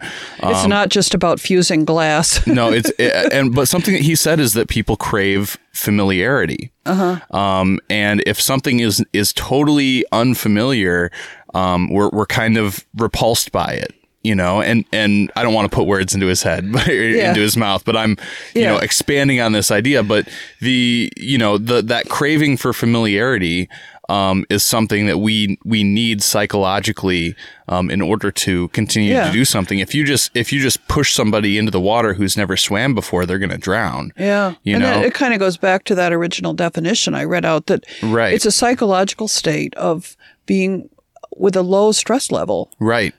it's 0.52 0.64
Um, 0.64 0.70
not 0.70 0.88
just 0.88 1.14
about 1.14 1.40
fusing 1.40 1.84
glass. 1.84 2.46
no, 2.46 2.72
it's 2.72 2.90
it, 2.98 3.32
and 3.32 3.54
but 3.54 3.68
something 3.68 3.94
that 3.94 4.02
he 4.02 4.14
said 4.14 4.40
is 4.40 4.52
that 4.54 4.68
people 4.68 4.96
crave 4.96 5.58
familiarity. 5.72 6.72
Uh-huh. 6.86 7.20
Um, 7.36 7.78
and 7.88 8.22
if 8.26 8.40
something 8.40 8.80
is 8.80 9.04
is 9.12 9.32
totally 9.32 10.04
unfamiliar, 10.12 11.10
um, 11.54 11.88
we're 11.92 12.08
we're 12.10 12.26
kind 12.26 12.56
of 12.56 12.84
repulsed 12.96 13.52
by 13.52 13.72
it. 13.74 13.94
You 14.22 14.34
know, 14.34 14.60
and 14.60 14.84
and 14.92 15.30
I 15.36 15.42
don't 15.42 15.54
want 15.54 15.70
to 15.70 15.74
put 15.74 15.86
words 15.86 16.14
into 16.14 16.26
his 16.26 16.42
head, 16.42 16.70
but 16.72 16.86
Yeah. 16.88 17.28
into 17.30 17.40
his 17.40 17.56
mouth, 17.56 17.84
but 17.84 17.96
I'm 17.96 18.16
you 18.54 18.62
Yeah. 18.62 18.72
know 18.72 18.78
expanding 18.78 19.40
on 19.40 19.52
this 19.52 19.70
idea. 19.70 20.02
But 20.02 20.28
the 20.60 21.12
you 21.16 21.38
know 21.38 21.56
the 21.58 21.82
that 21.82 22.08
craving 22.08 22.56
for 22.58 22.72
familiarity 22.72 23.68
um, 24.08 24.44
is 24.50 24.64
something 24.64 25.06
that 25.06 25.18
we 25.18 25.56
we 25.64 25.84
need 25.84 26.20
psychologically 26.22 27.34
um, 27.68 27.90
in 27.90 28.02
order 28.02 28.30
to 28.32 28.68
continue 28.68 29.12
Yeah. 29.12 29.26
to 29.28 29.32
do 29.32 29.44
something. 29.44 29.78
If 29.78 29.94
you 29.94 30.04
just 30.04 30.30
if 30.34 30.52
you 30.52 30.60
just 30.60 30.86
push 30.88 31.12
somebody 31.14 31.56
into 31.58 31.70
the 31.70 31.80
water 31.80 32.14
who's 32.14 32.36
never 32.36 32.56
swam 32.56 32.94
before, 32.94 33.24
they're 33.24 33.38
going 33.38 33.50
to 33.50 33.58
drown. 33.58 34.12
Yeah. 34.18 34.54
You 34.64 34.74
and 34.74 34.82
know? 34.84 34.90
that, 34.98 35.04
it 35.06 35.14
kind 35.14 35.32
of 35.32 35.38
goes 35.40 35.56
back 35.56 35.84
to 35.84 35.94
that 35.94 36.12
original 36.12 36.52
definition 36.54 37.14
I 37.14 37.24
read 37.24 37.44
out 37.44 37.66
that 37.66 37.84
Right. 38.02 38.34
it's 38.34 38.44
a 38.46 38.50
psychological 38.52 39.28
state 39.28 39.74
of 39.76 40.16
being 40.46 40.88
with 41.36 41.54
a 41.56 41.62
low 41.62 41.92
stress 41.92 42.30
level. 42.32 42.72
Right. 42.80 43.14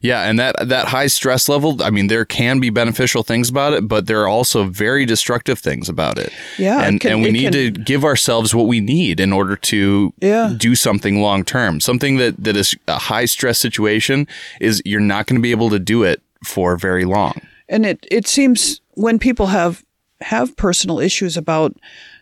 Yeah, 0.00 0.22
and 0.28 0.38
that 0.38 0.56
that 0.68 0.88
high 0.88 1.06
stress 1.06 1.48
level, 1.48 1.82
I 1.82 1.90
mean, 1.90 2.08
there 2.08 2.24
can 2.24 2.60
be 2.60 2.70
beneficial 2.70 3.22
things 3.22 3.48
about 3.48 3.72
it, 3.72 3.88
but 3.88 4.06
there 4.06 4.20
are 4.22 4.28
also 4.28 4.64
very 4.64 5.06
destructive 5.06 5.58
things 5.58 5.88
about 5.88 6.18
it. 6.18 6.32
Yeah, 6.58 6.82
and 6.82 7.00
can- 7.00 7.12
and 7.12 7.22
we 7.22 7.30
need 7.30 7.52
can- 7.52 7.52
to 7.52 7.70
give 7.70 8.04
ourselves 8.04 8.54
what 8.54 8.66
we 8.66 8.80
need 8.80 9.20
in 9.20 9.32
order 9.32 9.56
to 9.56 10.12
Yeah. 10.20 10.52
do 10.56 10.74
something 10.74 11.20
long 11.20 11.44
term. 11.44 11.80
Something 11.80 12.16
that 12.18 12.42
that 12.44 12.56
is 12.56 12.74
a 12.88 12.98
high 12.98 13.24
stress 13.24 13.58
situation 13.58 14.26
is 14.60 14.82
you're 14.84 15.00
not 15.00 15.26
going 15.26 15.36
to 15.36 15.42
be 15.42 15.50
able 15.50 15.70
to 15.70 15.78
do 15.78 16.02
it 16.02 16.20
for 16.44 16.76
very 16.76 17.04
long. 17.04 17.40
And 17.68 17.84
it, 17.86 18.06
it 18.10 18.26
seems 18.28 18.80
when 18.94 19.18
people 19.18 19.46
have 19.46 19.82
have 20.20 20.56
personal 20.56 20.98
issues 20.98 21.36
about 21.36 21.74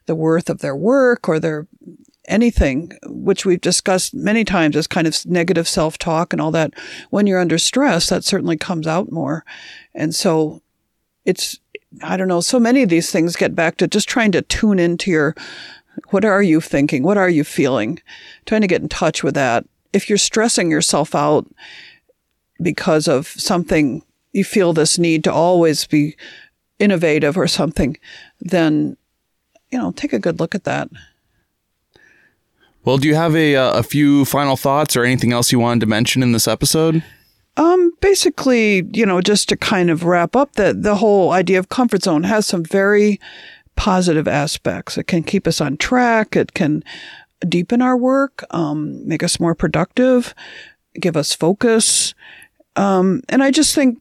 the 0.06 0.14
worth 0.14 0.50
of 0.50 0.58
their 0.60 0.74
work 0.76 1.28
or 1.28 1.38
their 1.38 1.66
anything, 2.26 2.92
which 3.06 3.44
we've 3.44 3.60
discussed 3.60 4.14
many 4.14 4.44
times 4.44 4.76
as 4.76 4.86
kind 4.86 5.06
of 5.06 5.26
negative 5.26 5.68
self 5.68 5.98
talk 5.98 6.32
and 6.32 6.40
all 6.40 6.50
that, 6.52 6.72
when 7.10 7.26
you're 7.26 7.40
under 7.40 7.58
stress, 7.58 8.08
that 8.08 8.24
certainly 8.24 8.56
comes 8.56 8.86
out 8.86 9.12
more. 9.12 9.44
And 9.94 10.14
so 10.14 10.62
it's, 11.24 11.58
I 12.02 12.16
don't 12.16 12.28
know, 12.28 12.40
so 12.40 12.58
many 12.58 12.82
of 12.82 12.88
these 12.88 13.10
things 13.10 13.36
get 13.36 13.54
back 13.54 13.76
to 13.78 13.86
just 13.86 14.08
trying 14.08 14.32
to 14.32 14.42
tune 14.42 14.78
into 14.78 15.10
your, 15.10 15.34
what 16.10 16.24
are 16.24 16.42
you 16.42 16.60
thinking? 16.60 17.02
What 17.02 17.18
are 17.18 17.28
you 17.28 17.44
feeling? 17.44 18.00
Trying 18.46 18.62
to 18.62 18.66
get 18.66 18.82
in 18.82 18.88
touch 18.88 19.22
with 19.22 19.34
that. 19.34 19.64
If 19.92 20.08
you're 20.08 20.18
stressing 20.18 20.70
yourself 20.70 21.14
out 21.14 21.46
because 22.60 23.06
of 23.06 23.28
something, 23.28 24.02
you 24.32 24.44
feel 24.44 24.72
this 24.72 24.98
need 24.98 25.22
to 25.24 25.32
always 25.32 25.86
be 25.86 26.16
innovative 26.78 27.36
or 27.36 27.46
something, 27.46 27.96
then, 28.40 28.96
you 29.70 29.78
know, 29.78 29.92
take 29.92 30.12
a 30.12 30.18
good 30.18 30.40
look 30.40 30.54
at 30.54 30.64
that. 30.64 30.88
Well, 32.84 32.98
do 32.98 33.08
you 33.08 33.14
have 33.14 33.34
a 33.34 33.56
uh, 33.56 33.78
a 33.78 33.82
few 33.82 34.24
final 34.24 34.56
thoughts 34.56 34.96
or 34.96 35.04
anything 35.04 35.32
else 35.32 35.50
you 35.50 35.58
wanted 35.58 35.80
to 35.80 35.86
mention 35.86 36.22
in 36.22 36.32
this 36.32 36.46
episode? 36.46 37.02
Um, 37.56 37.92
basically, 38.00 38.86
you 38.92 39.06
know, 39.06 39.20
just 39.20 39.48
to 39.48 39.56
kind 39.56 39.88
of 39.88 40.04
wrap 40.04 40.34
up 40.34 40.54
that 40.54 40.82
the 40.82 40.96
whole 40.96 41.30
idea 41.30 41.58
of 41.58 41.68
comfort 41.68 42.02
zone 42.02 42.24
has 42.24 42.46
some 42.46 42.64
very 42.64 43.20
positive 43.76 44.28
aspects. 44.28 44.98
It 44.98 45.04
can 45.04 45.22
keep 45.22 45.46
us 45.46 45.60
on 45.60 45.76
track. 45.76 46.36
It 46.36 46.54
can 46.54 46.82
deepen 47.48 47.80
our 47.80 47.96
work, 47.96 48.44
um, 48.50 49.06
make 49.06 49.22
us 49.22 49.38
more 49.38 49.54
productive, 49.54 50.34
give 50.98 51.16
us 51.16 51.32
focus. 51.32 52.14
Um, 52.76 53.22
and 53.28 53.42
I 53.42 53.50
just 53.50 53.74
think 53.74 53.98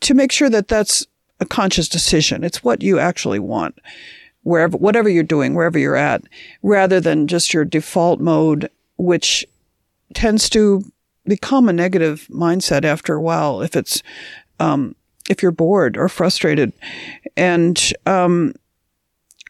to 0.00 0.14
make 0.14 0.32
sure 0.32 0.50
that 0.50 0.68
that's 0.68 1.06
a 1.40 1.46
conscious 1.46 1.88
decision. 1.88 2.44
It's 2.44 2.62
what 2.62 2.82
you 2.82 2.98
actually 2.98 3.38
want, 3.38 3.78
wherever, 4.42 4.76
whatever 4.76 5.08
you're 5.08 5.22
doing, 5.22 5.54
wherever 5.54 5.78
you're 5.78 5.96
at, 5.96 6.22
rather 6.62 7.00
than 7.00 7.26
just 7.26 7.54
your 7.54 7.64
default 7.64 8.20
mode, 8.20 8.70
which 8.96 9.46
tends 10.14 10.48
to 10.50 10.84
become 11.24 11.68
a 11.68 11.72
negative 11.72 12.26
mindset 12.30 12.84
after 12.84 13.14
a 13.14 13.22
while 13.22 13.62
if 13.62 13.76
it's 13.76 14.02
um, 14.58 14.94
if 15.30 15.42
you're 15.42 15.52
bored 15.52 15.96
or 15.96 16.08
frustrated. 16.08 16.72
And 17.36 17.92
um, 18.06 18.54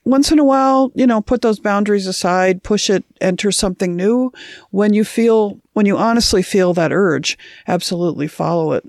once 0.05 0.31
in 0.33 0.39
a 0.39 0.45
while 0.45 0.91
you 0.95 1.07
know 1.07 1.21
put 1.21 1.43
those 1.43 1.61
boundaries 1.61 2.07
aside 2.07 2.63
push 2.63 2.91
it 2.91 3.05
enter 3.21 3.51
something 3.51 3.97
new. 3.97 4.33
When 4.71 4.93
you 4.93 5.05
feel 5.05 5.61
when 5.73 5.87
you 5.87 5.97
honestly 5.97 6.43
feel 6.43 6.75
that 6.75 6.93
urge 6.93 7.39
absolutely 7.67 8.29
follow 8.29 8.73
it 8.73 8.85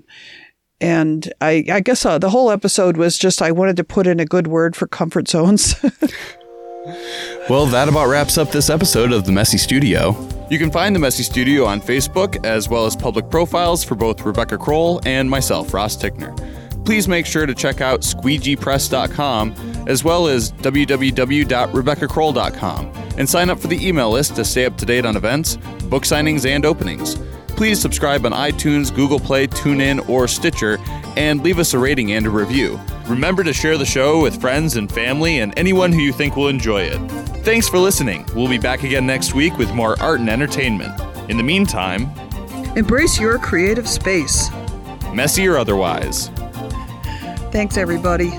and 0.82 1.32
I, 1.42 1.64
I 1.72 1.80
guess 1.80 2.06
uh, 2.06 2.18
the 2.18 2.30
whole 2.30 2.52
episode 2.52 2.98
was 2.98 3.18
just 3.18 3.42
I 3.42 3.52
wanted 3.52 3.78
to 3.78 3.84
put 3.84 4.08
in 4.08 4.20
a 4.20 4.26
good 4.26 4.48
word 4.48 4.76
for 4.76 4.88
comfort 4.88 5.28
zones. 5.28 5.76
Well, 7.50 7.66
that 7.68 7.90
about 7.90 8.08
wraps 8.08 8.38
up 8.38 8.52
this 8.52 8.70
episode 8.70 9.12
of 9.12 9.26
The 9.26 9.32
Messy 9.32 9.58
Studio. 9.58 10.16
You 10.50 10.58
can 10.58 10.72
find 10.72 10.96
The 10.96 11.00
Messy 11.00 11.24
Studio 11.24 11.66
on 11.66 11.82
Facebook, 11.82 12.44
as 12.46 12.70
well 12.70 12.86
as 12.86 12.96
public 12.96 13.30
profiles 13.30 13.84
for 13.84 13.96
both 13.96 14.22
Rebecca 14.22 14.58
Crowell 14.58 15.02
and 15.06 15.30
myself, 15.30 15.74
Ross 15.74 15.98
Tickner. 15.98 16.34
Please 16.86 17.08
make 17.08 17.26
sure 17.26 17.46
to 17.46 17.54
check 17.54 17.82
out 17.82 18.02
squeegeepress.com 18.02 19.54
as 19.88 20.04
well 20.04 20.28
as 20.28 20.52
www.rebeccacrowell.com 20.54 22.92
and 23.18 23.30
sign 23.30 23.50
up 23.50 23.60
for 23.60 23.68
the 23.68 23.88
email 23.88 24.10
list 24.10 24.36
to 24.36 24.46
stay 24.46 24.66
up 24.66 24.78
to 24.78 24.86
date 24.86 25.06
on 25.06 25.16
events, 25.16 25.56
book 25.90 26.04
signings, 26.04 26.46
and 26.46 26.66
openings. 26.66 27.18
Please 27.56 27.80
subscribe 27.80 28.26
on 28.26 28.32
iTunes, 28.32 28.94
Google 28.94 29.20
Play, 29.20 29.48
TuneIn, 29.48 30.10
or 30.10 30.28
Stitcher, 30.28 30.80
and 31.16 31.44
leave 31.44 31.60
us 31.60 31.74
a 31.74 31.80
rating 31.80 32.12
and 32.14 32.26
a 32.26 32.30
review. 32.30 32.80
Remember 33.08 33.44
to 33.44 33.54
share 33.54 33.78
the 33.78 33.86
show 33.86 34.22
with 34.22 34.42
friends 34.42 34.76
and 34.76 34.92
family 34.92 35.40
and 35.40 35.54
anyone 35.58 35.92
who 35.92 36.00
you 36.00 36.12
think 36.12 36.36
will 36.36 36.48
enjoy 36.48 36.82
it. 36.82 36.98
Thanks 37.44 37.70
for 37.70 37.78
listening. 37.78 38.26
We'll 38.36 38.48
be 38.50 38.58
back 38.58 38.84
again 38.84 39.06
next 39.06 39.34
week 39.36 39.58
with 39.58 39.72
more 39.74 40.00
art 40.02 40.20
and 40.20 40.30
entertainment. 40.30 41.00
In 41.30 41.38
the 41.38 41.44
meantime, 41.44 42.10
Embrace 42.76 43.20
your 43.20 43.38
creative 43.38 43.88
space. 43.88 44.50
messy 45.14 45.48
or 45.48 45.58
otherwise. 45.58 46.30
Thanks, 47.52 47.78
everybody. 47.78 48.32